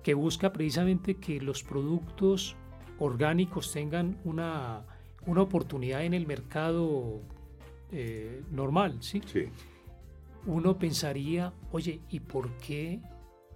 Que 0.06 0.14
busca 0.14 0.52
precisamente 0.52 1.16
que 1.16 1.40
los 1.40 1.64
productos 1.64 2.54
orgánicos 3.00 3.72
tengan 3.72 4.16
una, 4.22 4.84
una 5.26 5.42
oportunidad 5.42 6.04
en 6.04 6.14
el 6.14 6.28
mercado 6.28 7.22
eh, 7.90 8.44
normal, 8.52 8.98
¿sí? 9.00 9.20
Sí. 9.26 9.46
Uno 10.46 10.78
pensaría, 10.78 11.52
oye, 11.72 12.02
¿y 12.08 12.20
por 12.20 12.56
qué 12.58 13.00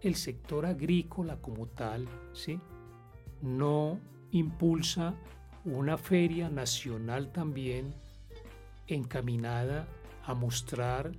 el 0.00 0.16
sector 0.16 0.66
agrícola 0.66 1.36
como 1.36 1.68
tal, 1.68 2.08
¿sí? 2.32 2.58
No 3.40 4.00
impulsa 4.32 5.14
una 5.64 5.96
feria 5.98 6.50
nacional 6.50 7.30
también 7.30 7.94
encaminada 8.88 9.86
a 10.24 10.34
mostrar 10.34 11.12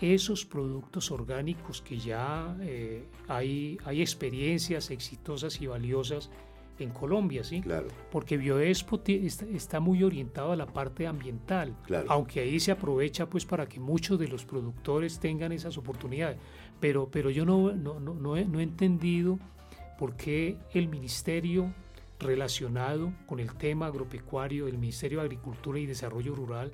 esos 0.00 0.44
productos 0.44 1.10
orgánicos 1.10 1.82
que 1.82 1.98
ya 1.98 2.56
eh, 2.60 3.08
hay, 3.26 3.78
hay 3.84 4.00
experiencias 4.00 4.90
exitosas 4.90 5.60
y 5.60 5.66
valiosas 5.66 6.30
en 6.78 6.90
Colombia, 6.90 7.42
¿sí? 7.42 7.60
Claro. 7.60 7.88
Porque 8.10 8.36
Bioexpo 8.36 9.00
está, 9.04 9.80
muy 9.80 10.02
orientado 10.04 10.52
a 10.52 10.56
la 10.56 10.66
parte 10.66 11.06
ambiental, 11.06 11.76
claro. 11.84 12.06
aunque 12.08 12.40
ahí 12.40 12.60
se 12.60 12.70
aprovecha 12.70 13.28
pues 13.28 13.44
para 13.44 13.68
que 13.68 13.80
muchos 13.80 14.18
de 14.18 14.28
los 14.28 14.44
productores 14.44 15.18
tengan 15.18 15.52
esas 15.52 15.76
oportunidades. 15.76 16.38
Pero, 16.78 17.10
pero 17.10 17.30
yo 17.30 17.44
no, 17.44 17.72
no, 17.72 17.98
no, 17.98 18.14
no 18.14 18.36
he, 18.36 18.44
no 18.44 18.60
he 18.60 18.62
entendido 18.62 19.38
por 19.98 20.14
qué 20.14 20.56
el 20.72 20.88
ministerio 20.88 21.74
relacionado 22.18 23.12
con 23.26 23.40
el 23.40 23.54
tema 23.54 23.86
agropecuario 23.86 24.66
del 24.66 24.78
Ministerio 24.78 25.18
de 25.20 25.26
Agricultura 25.26 25.78
y 25.78 25.86
Desarrollo 25.86 26.34
Rural, 26.34 26.72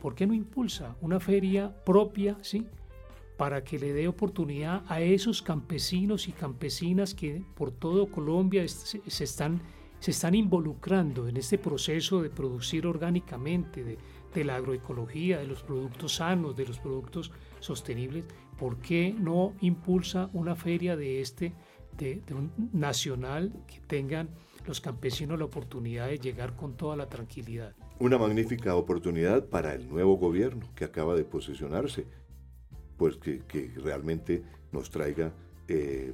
¿por 0.00 0.14
qué 0.14 0.26
no 0.26 0.34
impulsa 0.34 0.96
una 1.00 1.20
feria 1.20 1.74
propia, 1.84 2.36
sí? 2.42 2.66
para 3.36 3.62
que 3.62 3.78
le 3.78 3.92
dé 3.92 4.08
oportunidad 4.08 4.82
a 4.88 5.00
esos 5.00 5.42
campesinos 5.42 6.26
y 6.26 6.32
campesinas 6.32 7.14
que 7.14 7.42
por 7.54 7.70
todo 7.70 8.10
Colombia 8.10 8.66
se 8.66 9.24
están, 9.24 9.60
se 10.00 10.12
están 10.12 10.34
involucrando 10.34 11.28
en 11.28 11.36
este 11.36 11.58
proceso 11.58 12.22
de 12.22 12.30
producir 12.30 12.86
orgánicamente, 12.86 13.84
de, 13.84 13.98
de 14.34 14.44
la 14.44 14.56
agroecología, 14.56 15.38
de 15.38 15.46
los 15.46 15.62
productos 15.62 16.16
sanos, 16.16 16.56
de 16.56 16.66
los 16.66 16.78
productos 16.78 17.30
sostenibles, 17.60 18.24
¿por 18.58 18.78
qué 18.78 19.14
no 19.18 19.54
impulsa 19.60 20.30
una 20.32 20.54
feria 20.54 20.96
de 20.96 21.20
este, 21.20 21.52
de, 21.96 22.22
un 22.30 22.70
nacional, 22.72 23.52
que 23.66 23.80
tengan 23.80 24.28
los 24.66 24.80
campesinos 24.80 25.38
la 25.38 25.44
oportunidad 25.44 26.08
de 26.08 26.18
llegar 26.18 26.56
con 26.56 26.76
toda 26.76 26.96
la 26.96 27.08
tranquilidad? 27.08 27.74
Una 27.98 28.18
magnífica 28.18 28.74
oportunidad 28.74 29.46
para 29.46 29.74
el 29.74 29.88
nuevo 29.88 30.16
gobierno 30.16 30.68
que 30.74 30.84
acaba 30.84 31.14
de 31.14 31.24
posicionarse 31.24 32.06
pues 32.96 33.16
que, 33.16 33.72
realmente 33.76 34.42
nos 34.72 34.90
traiga 34.90 35.32
eh, 35.68 36.12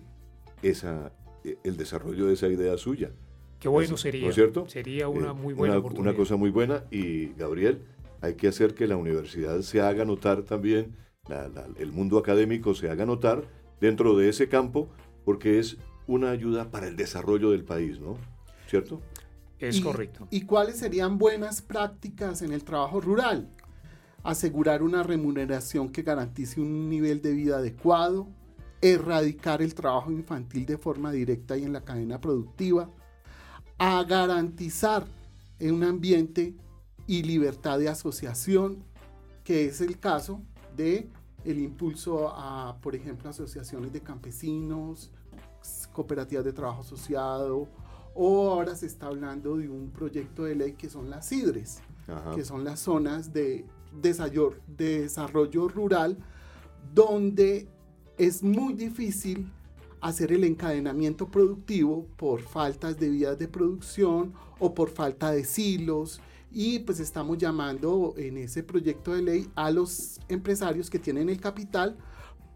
esa, 0.62 1.12
eh, 1.44 1.58
el 1.64 1.76
desarrollo 1.76 2.26
de 2.26 2.34
esa 2.34 2.48
idea 2.48 2.76
suya. 2.76 3.12
Qué 3.58 3.68
bueno 3.68 3.96
sería. 3.96 4.22
¿No 4.22 4.30
es 4.30 4.34
cierto? 4.34 4.68
Sería 4.68 5.08
una 5.08 5.30
eh, 5.30 5.34
muy 5.34 5.54
buena 5.54 5.74
una, 5.74 5.80
oportunidad. 5.80 6.10
Una 6.10 6.16
cosa 6.16 6.36
muy 6.36 6.50
buena 6.50 6.84
y 6.90 7.28
Gabriel, 7.34 7.82
hay 8.20 8.34
que 8.34 8.48
hacer 8.48 8.74
que 8.74 8.86
la 8.86 8.96
universidad 8.96 9.60
se 9.62 9.80
haga 9.80 10.04
notar 10.04 10.42
también, 10.42 10.96
el 11.78 11.92
mundo 11.92 12.18
académico 12.18 12.74
se 12.74 12.90
haga 12.90 13.06
notar 13.06 13.44
dentro 13.80 14.16
de 14.16 14.28
ese 14.28 14.48
campo, 14.48 14.88
porque 15.24 15.60
es 15.60 15.78
una 16.06 16.30
ayuda 16.30 16.70
para 16.70 16.88
el 16.88 16.96
desarrollo 16.96 17.50
del 17.50 17.64
país, 17.64 18.00
¿no? 18.00 18.16
¿Cierto? 18.72 19.02
Es 19.58 19.80
correcto. 19.80 20.26
¿Y 20.30 20.40
cuáles 20.42 20.78
serían 20.78 21.18
buenas 21.18 21.62
prácticas 21.62 22.42
en 22.42 22.52
el 22.52 22.64
trabajo 22.64 23.00
rural? 23.00 23.48
asegurar 24.22 24.82
una 24.82 25.02
remuneración 25.02 25.90
que 25.90 26.02
garantice 26.02 26.60
un 26.60 26.88
nivel 26.88 27.22
de 27.22 27.32
vida 27.32 27.58
adecuado, 27.58 28.28
erradicar 28.80 29.62
el 29.62 29.74
trabajo 29.74 30.10
infantil 30.12 30.66
de 30.66 30.78
forma 30.78 31.12
directa 31.12 31.56
y 31.56 31.64
en 31.64 31.72
la 31.72 31.84
cadena 31.84 32.20
productiva, 32.20 32.88
a 33.78 34.02
garantizar 34.04 35.06
un 35.60 35.82
ambiente 35.84 36.54
y 37.06 37.22
libertad 37.22 37.78
de 37.78 37.88
asociación, 37.88 38.84
que 39.44 39.66
es 39.66 39.80
el 39.80 39.98
caso 39.98 40.40
de 40.76 41.10
el 41.44 41.58
impulso 41.58 42.28
a, 42.28 42.78
por 42.80 42.94
ejemplo, 42.94 43.28
asociaciones 43.28 43.92
de 43.92 44.00
campesinos, 44.00 45.10
cooperativas 45.92 46.44
de 46.44 46.52
trabajo 46.52 46.82
asociado, 46.82 47.68
o 48.14 48.50
ahora 48.50 48.74
se 48.74 48.86
está 48.86 49.06
hablando 49.06 49.56
de 49.56 49.68
un 49.68 49.90
proyecto 49.90 50.44
de 50.44 50.54
ley 50.54 50.72
que 50.72 50.88
son 50.88 51.10
las 51.10 51.28
CIDRES, 51.28 51.80
que 52.34 52.44
son 52.44 52.64
las 52.64 52.80
zonas 52.80 53.32
de 53.32 53.64
desarrollo 54.76 55.68
rural 55.68 56.18
donde 56.94 57.68
es 58.18 58.42
muy 58.42 58.74
difícil 58.74 59.50
hacer 60.00 60.32
el 60.32 60.44
encadenamiento 60.44 61.28
productivo 61.28 62.06
por 62.16 62.42
faltas 62.42 62.98
de 62.98 63.08
vías 63.08 63.38
de 63.38 63.48
producción 63.48 64.32
o 64.58 64.74
por 64.74 64.90
falta 64.90 65.30
de 65.30 65.44
silos 65.44 66.20
y 66.50 66.80
pues 66.80 67.00
estamos 67.00 67.38
llamando 67.38 68.14
en 68.16 68.36
ese 68.36 68.62
proyecto 68.62 69.14
de 69.14 69.22
ley 69.22 69.50
a 69.54 69.70
los 69.70 70.20
empresarios 70.28 70.90
que 70.90 70.98
tienen 70.98 71.28
el 71.28 71.40
capital 71.40 71.96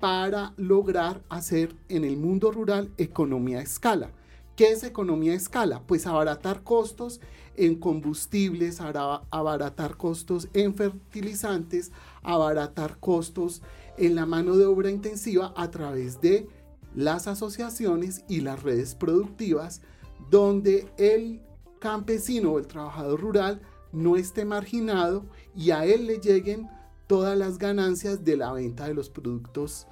para 0.01 0.53
lograr 0.57 1.23
hacer 1.29 1.75
en 1.89 2.05
el 2.05 2.17
mundo 2.17 2.51
rural 2.51 2.91
economía 2.99 3.61
a 3.61 3.63
escala. 3.63 4.11
¿Qué 4.57 4.71
es 4.71 4.83
economía 4.85 5.33
a 5.33 5.37
escala? 5.37 5.83
Pues 5.87 6.07
abaratar 6.07 6.63
costos 6.63 7.21
en 7.57 7.75
combustibles, 7.75 8.81
abaratar 8.81 9.99
costos 9.99 10.49
en 10.55 10.75
fertilizantes, 10.75 11.93
abaratar 12.23 12.99
costos 12.99 13.61
en 13.99 14.15
la 14.15 14.25
mano 14.25 14.57
de 14.57 14.65
obra 14.65 14.91
intensiva 14.91 15.53
a 15.57 15.71
través 15.71 16.23
de 16.23 16.49
las 16.95 17.29
asociaciones 17.29 18.25
y 18.29 18.41
las 18.41 18.63
redes 18.63 18.95
productivas 18.95 19.83
donde 20.31 20.89
el 20.97 21.43
campesino 21.79 22.53
o 22.53 22.59
el 22.59 22.67
trabajador 22.67 23.21
rural 23.21 23.61
no 23.93 24.17
esté 24.17 24.47
marginado 24.47 25.27
y 25.55 25.73
a 25.73 25.85
él 25.85 26.07
le 26.07 26.19
lleguen 26.19 26.67
todas 27.07 27.37
las 27.37 27.59
ganancias 27.59 28.25
de 28.25 28.39
la 28.39 28.53
venta 28.53 28.89
de 28.89 28.95
los 28.95 29.11
productos 29.11 29.87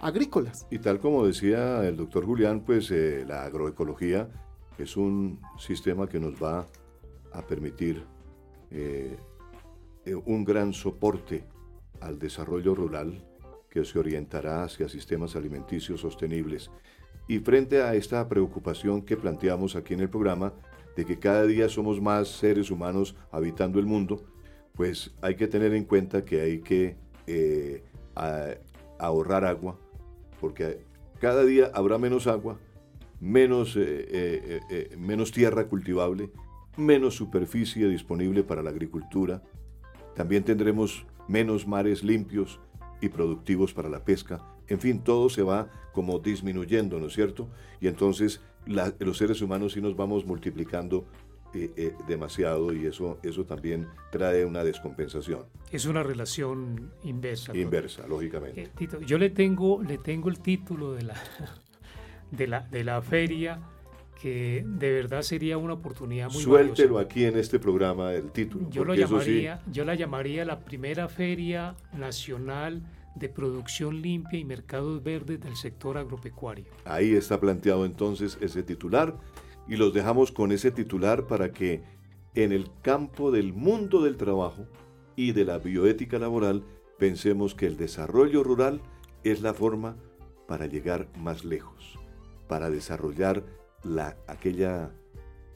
agrícolas. 0.00 0.66
Y 0.70 0.78
tal 0.78 1.00
como 1.00 1.26
decía 1.26 1.86
el 1.86 1.96
doctor 1.96 2.24
Julián, 2.24 2.60
pues 2.64 2.90
eh, 2.90 3.24
la 3.26 3.44
agroecología 3.44 4.28
es 4.78 4.96
un 4.96 5.40
sistema 5.58 6.08
que 6.08 6.20
nos 6.20 6.34
va 6.42 6.66
a 7.32 7.42
permitir 7.46 8.04
eh, 8.70 9.16
eh, 10.04 10.14
un 10.14 10.44
gran 10.44 10.72
soporte 10.72 11.44
al 12.00 12.18
desarrollo 12.18 12.74
rural 12.74 13.24
que 13.70 13.84
se 13.84 13.98
orientará 13.98 14.64
hacia 14.64 14.88
sistemas 14.88 15.36
alimenticios 15.36 16.00
sostenibles. 16.00 16.70
Y 17.26 17.40
frente 17.40 17.82
a 17.82 17.94
esta 17.94 18.26
preocupación 18.28 19.02
que 19.02 19.16
planteamos 19.16 19.76
aquí 19.76 19.94
en 19.94 20.00
el 20.00 20.08
programa, 20.08 20.54
de 20.96 21.04
que 21.04 21.18
cada 21.18 21.44
día 21.44 21.68
somos 21.68 22.00
más 22.00 22.28
seres 22.28 22.70
humanos 22.70 23.14
habitando 23.30 23.78
el 23.78 23.86
mundo, 23.86 24.24
pues 24.74 25.14
hay 25.20 25.36
que 25.36 25.46
tener 25.46 25.74
en 25.74 25.84
cuenta 25.84 26.24
que 26.24 26.40
hay 26.40 26.60
que 26.60 26.96
ahorrar 28.98 29.44
agua, 29.44 29.78
porque 30.40 30.84
cada 31.20 31.44
día 31.44 31.70
habrá 31.74 31.98
menos 31.98 32.26
agua, 32.26 32.58
menos, 33.20 33.76
eh, 33.76 34.06
eh, 34.10 34.60
eh, 34.70 34.96
menos 34.96 35.32
tierra 35.32 35.66
cultivable, 35.66 36.30
menos 36.76 37.14
superficie 37.14 37.88
disponible 37.88 38.44
para 38.44 38.62
la 38.62 38.70
agricultura, 38.70 39.42
también 40.14 40.44
tendremos 40.44 41.06
menos 41.26 41.66
mares 41.66 42.02
limpios 42.02 42.60
y 43.00 43.08
productivos 43.08 43.74
para 43.74 43.88
la 43.88 44.04
pesca. 44.04 44.40
En 44.68 44.80
fin, 44.80 45.02
todo 45.02 45.28
se 45.28 45.42
va 45.42 45.70
como 45.92 46.18
disminuyendo, 46.18 46.98
¿no 47.00 47.06
es 47.06 47.14
cierto? 47.14 47.48
Y 47.80 47.88
entonces 47.88 48.40
los 48.66 49.16
seres 49.16 49.40
humanos 49.40 49.72
sí 49.72 49.80
nos 49.80 49.96
vamos 49.96 50.26
multiplicando 50.26 51.06
eh, 51.54 51.72
eh, 51.76 51.94
demasiado 52.06 52.74
y 52.74 52.86
eso, 52.86 53.18
eso 53.22 53.44
también 53.44 53.86
trae 54.10 54.44
una 54.44 54.62
descompensación. 54.64 55.46
Es 55.72 55.86
una 55.86 56.02
relación 56.02 56.92
inversa. 57.04 57.56
Inversa, 57.56 58.06
lógicamente. 58.06 58.70
Eh, 58.78 58.88
yo 59.06 59.16
le 59.16 59.30
tengo, 59.30 59.82
le 59.82 59.98
tengo 59.98 60.28
el 60.28 60.40
título 60.40 60.92
de 60.92 61.04
la, 61.04 61.14
de 62.30 62.46
la, 62.46 62.60
de 62.60 62.84
la 62.84 63.00
feria 63.00 63.60
que 64.20 64.64
de 64.66 64.92
verdad 64.92 65.22
sería 65.22 65.56
una 65.58 65.74
oportunidad 65.74 66.30
muy 66.30 66.42
Suéltelo 66.42 66.98
aquí 66.98 67.24
en 67.24 67.38
este 67.38 67.58
programa 67.58 68.12
el 68.12 68.30
título. 68.30 68.68
Yo, 68.68 68.84
lo 68.84 68.94
llamaría, 68.94 69.62
yo 69.70 69.84
la 69.84 69.94
llamaría 69.94 70.44
la 70.44 70.60
primera 70.60 71.08
feria 71.08 71.76
nacional 71.96 72.82
de 73.14 73.28
producción 73.28 74.02
limpia 74.02 74.38
y 74.38 74.44
mercados 74.44 75.02
verdes 75.02 75.40
del 75.40 75.56
sector 75.56 75.98
agropecuario. 75.98 76.66
Ahí 76.84 77.14
está 77.14 77.40
planteado 77.40 77.84
entonces 77.84 78.38
ese 78.40 78.62
titular 78.62 79.16
y 79.68 79.76
los 79.76 79.92
dejamos 79.92 80.32
con 80.32 80.52
ese 80.52 80.70
titular 80.70 81.26
para 81.26 81.52
que 81.52 81.82
en 82.34 82.52
el 82.52 82.70
campo 82.82 83.30
del 83.30 83.52
mundo 83.52 84.02
del 84.02 84.16
trabajo 84.16 84.66
y 85.16 85.32
de 85.32 85.44
la 85.44 85.58
bioética 85.58 86.18
laboral 86.18 86.64
pensemos 86.98 87.54
que 87.54 87.66
el 87.66 87.76
desarrollo 87.76 88.42
rural 88.42 88.80
es 89.24 89.42
la 89.42 89.54
forma 89.54 89.96
para 90.46 90.66
llegar 90.66 91.08
más 91.18 91.44
lejos, 91.44 91.98
para 92.48 92.70
desarrollar 92.70 93.44
la, 93.84 94.16
aquella 94.26 94.90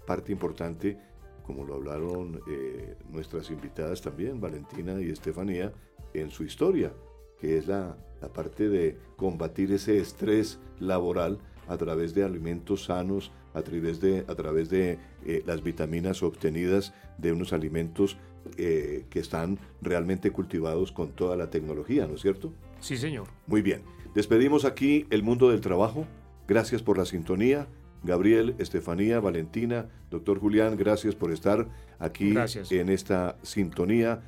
parte 0.06 0.32
importante, 0.32 0.98
como 1.44 1.64
lo 1.64 1.74
hablaron 1.74 2.40
eh, 2.48 2.96
nuestras 3.10 3.50
invitadas 3.50 4.02
también, 4.02 4.40
Valentina 4.40 5.00
y 5.00 5.10
Estefanía, 5.10 5.72
en 6.14 6.30
su 6.30 6.44
historia, 6.44 6.92
que 7.38 7.56
es 7.56 7.66
la, 7.66 7.96
la 8.20 8.32
parte 8.32 8.68
de 8.68 8.98
combatir 9.16 9.72
ese 9.72 9.98
estrés 9.98 10.60
laboral 10.78 11.38
a 11.68 11.76
través 11.76 12.14
de 12.14 12.24
alimentos 12.24 12.84
sanos, 12.84 13.32
a 13.54 13.62
través 13.62 14.00
de, 14.00 14.24
a 14.28 14.34
través 14.34 14.70
de 14.70 14.98
eh, 15.26 15.42
las 15.46 15.62
vitaminas 15.62 16.22
obtenidas 16.22 16.94
de 17.18 17.32
unos 17.32 17.52
alimentos 17.52 18.16
eh, 18.56 19.04
que 19.08 19.20
están 19.20 19.58
realmente 19.80 20.30
cultivados 20.30 20.92
con 20.92 21.12
toda 21.12 21.36
la 21.36 21.50
tecnología, 21.50 22.06
¿no 22.06 22.14
es 22.14 22.22
cierto? 22.22 22.52
Sí, 22.80 22.96
señor. 22.96 23.28
Muy 23.46 23.62
bien. 23.62 23.82
Despedimos 24.14 24.64
aquí 24.64 25.06
el 25.10 25.22
mundo 25.22 25.50
del 25.50 25.60
trabajo. 25.60 26.06
Gracias 26.48 26.82
por 26.82 26.98
la 26.98 27.04
sintonía. 27.04 27.68
Gabriel, 28.02 28.56
Estefanía, 28.58 29.20
Valentina, 29.20 29.88
doctor 30.10 30.40
Julián, 30.40 30.76
gracias 30.76 31.14
por 31.14 31.30
estar 31.30 31.68
aquí 32.00 32.34
en 32.70 32.88
esta 32.88 33.36
sintonía. 33.42 34.22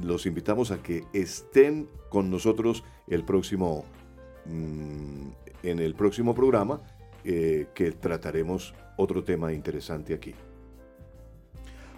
Los 0.00 0.24
invitamos 0.26 0.70
a 0.70 0.80
que 0.80 1.04
estén 1.12 1.88
con 2.10 2.30
nosotros 2.30 2.84
el 3.08 3.24
próximo, 3.24 3.84
mm, 4.46 5.28
en 5.64 5.78
el 5.80 5.96
próximo 5.96 6.32
programa 6.32 6.80
eh, 7.30 7.66
que 7.74 7.92
trataremos 7.92 8.72
otro 8.96 9.22
tema 9.22 9.52
interesante 9.52 10.14
aquí. 10.14 10.34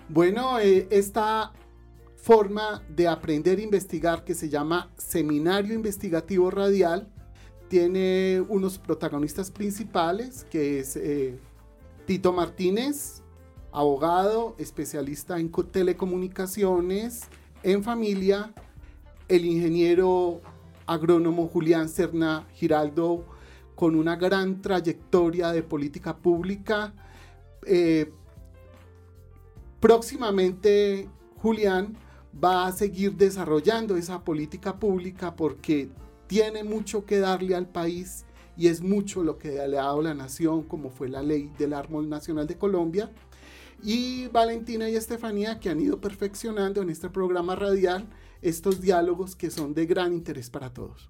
Bueno, 0.09 0.59
eh, 0.59 0.89
esta 0.91 1.53
forma 2.17 2.83
de 2.89 3.07
aprender 3.07 3.61
a 3.61 3.63
investigar 3.63 4.25
que 4.25 4.35
se 4.35 4.49
llama 4.49 4.91
Seminario 4.97 5.73
Investigativo 5.73 6.51
Radial 6.51 7.09
tiene 7.69 8.45
unos 8.49 8.79
protagonistas 8.79 9.53
principales 9.53 10.49
que 10.51 10.81
es 10.81 10.97
eh, 10.97 11.39
Tito 12.07 12.33
Martínez, 12.33 13.23
abogado, 13.71 14.57
especialista 14.59 15.39
en 15.39 15.53
telecomunicaciones, 15.71 17.29
en 17.63 17.85
familia, 17.85 18.53
el 19.29 19.45
ingeniero 19.45 20.41
agrónomo 20.87 21.47
Julián 21.47 21.89
Serna 21.89 22.49
Giraldo, 22.53 23.25
con 23.81 23.97
una 23.97 24.15
gran 24.17 24.61
trayectoria 24.61 25.53
de 25.53 25.63
política 25.63 26.15
pública. 26.15 26.93
Eh, 27.65 28.13
próximamente, 29.81 31.09
Julián 31.39 31.97
va 32.45 32.67
a 32.67 32.73
seguir 32.73 33.15
desarrollando 33.15 33.97
esa 33.97 34.23
política 34.23 34.79
pública 34.79 35.35
porque 35.35 35.89
tiene 36.27 36.63
mucho 36.63 37.07
que 37.07 37.21
darle 37.21 37.55
al 37.55 37.71
país 37.71 38.27
y 38.55 38.67
es 38.67 38.83
mucho 38.83 39.25
lo 39.25 39.39
que 39.39 39.67
le 39.67 39.79
ha 39.79 39.85
dado 39.85 40.03
la 40.03 40.13
nación, 40.13 40.65
como 40.65 40.91
fue 40.91 41.09
la 41.09 41.23
ley 41.23 41.51
del 41.57 41.73
árbol 41.73 42.07
nacional 42.07 42.47
de 42.47 42.59
Colombia. 42.59 43.11
Y 43.83 44.27
Valentina 44.27 44.91
y 44.91 44.95
Estefanía 44.95 45.59
que 45.59 45.71
han 45.71 45.81
ido 45.81 46.03
perfeccionando 46.03 46.83
en 46.83 46.91
este 46.91 47.09
programa 47.09 47.57
radial 47.57 48.07
estos 48.43 48.83
diálogos 48.83 49.37
que 49.37 49.51
son 49.51 49.73
de 49.73 49.87
gran 49.87 50.13
interés 50.13 50.51
para 50.51 50.71
todos. 50.71 51.09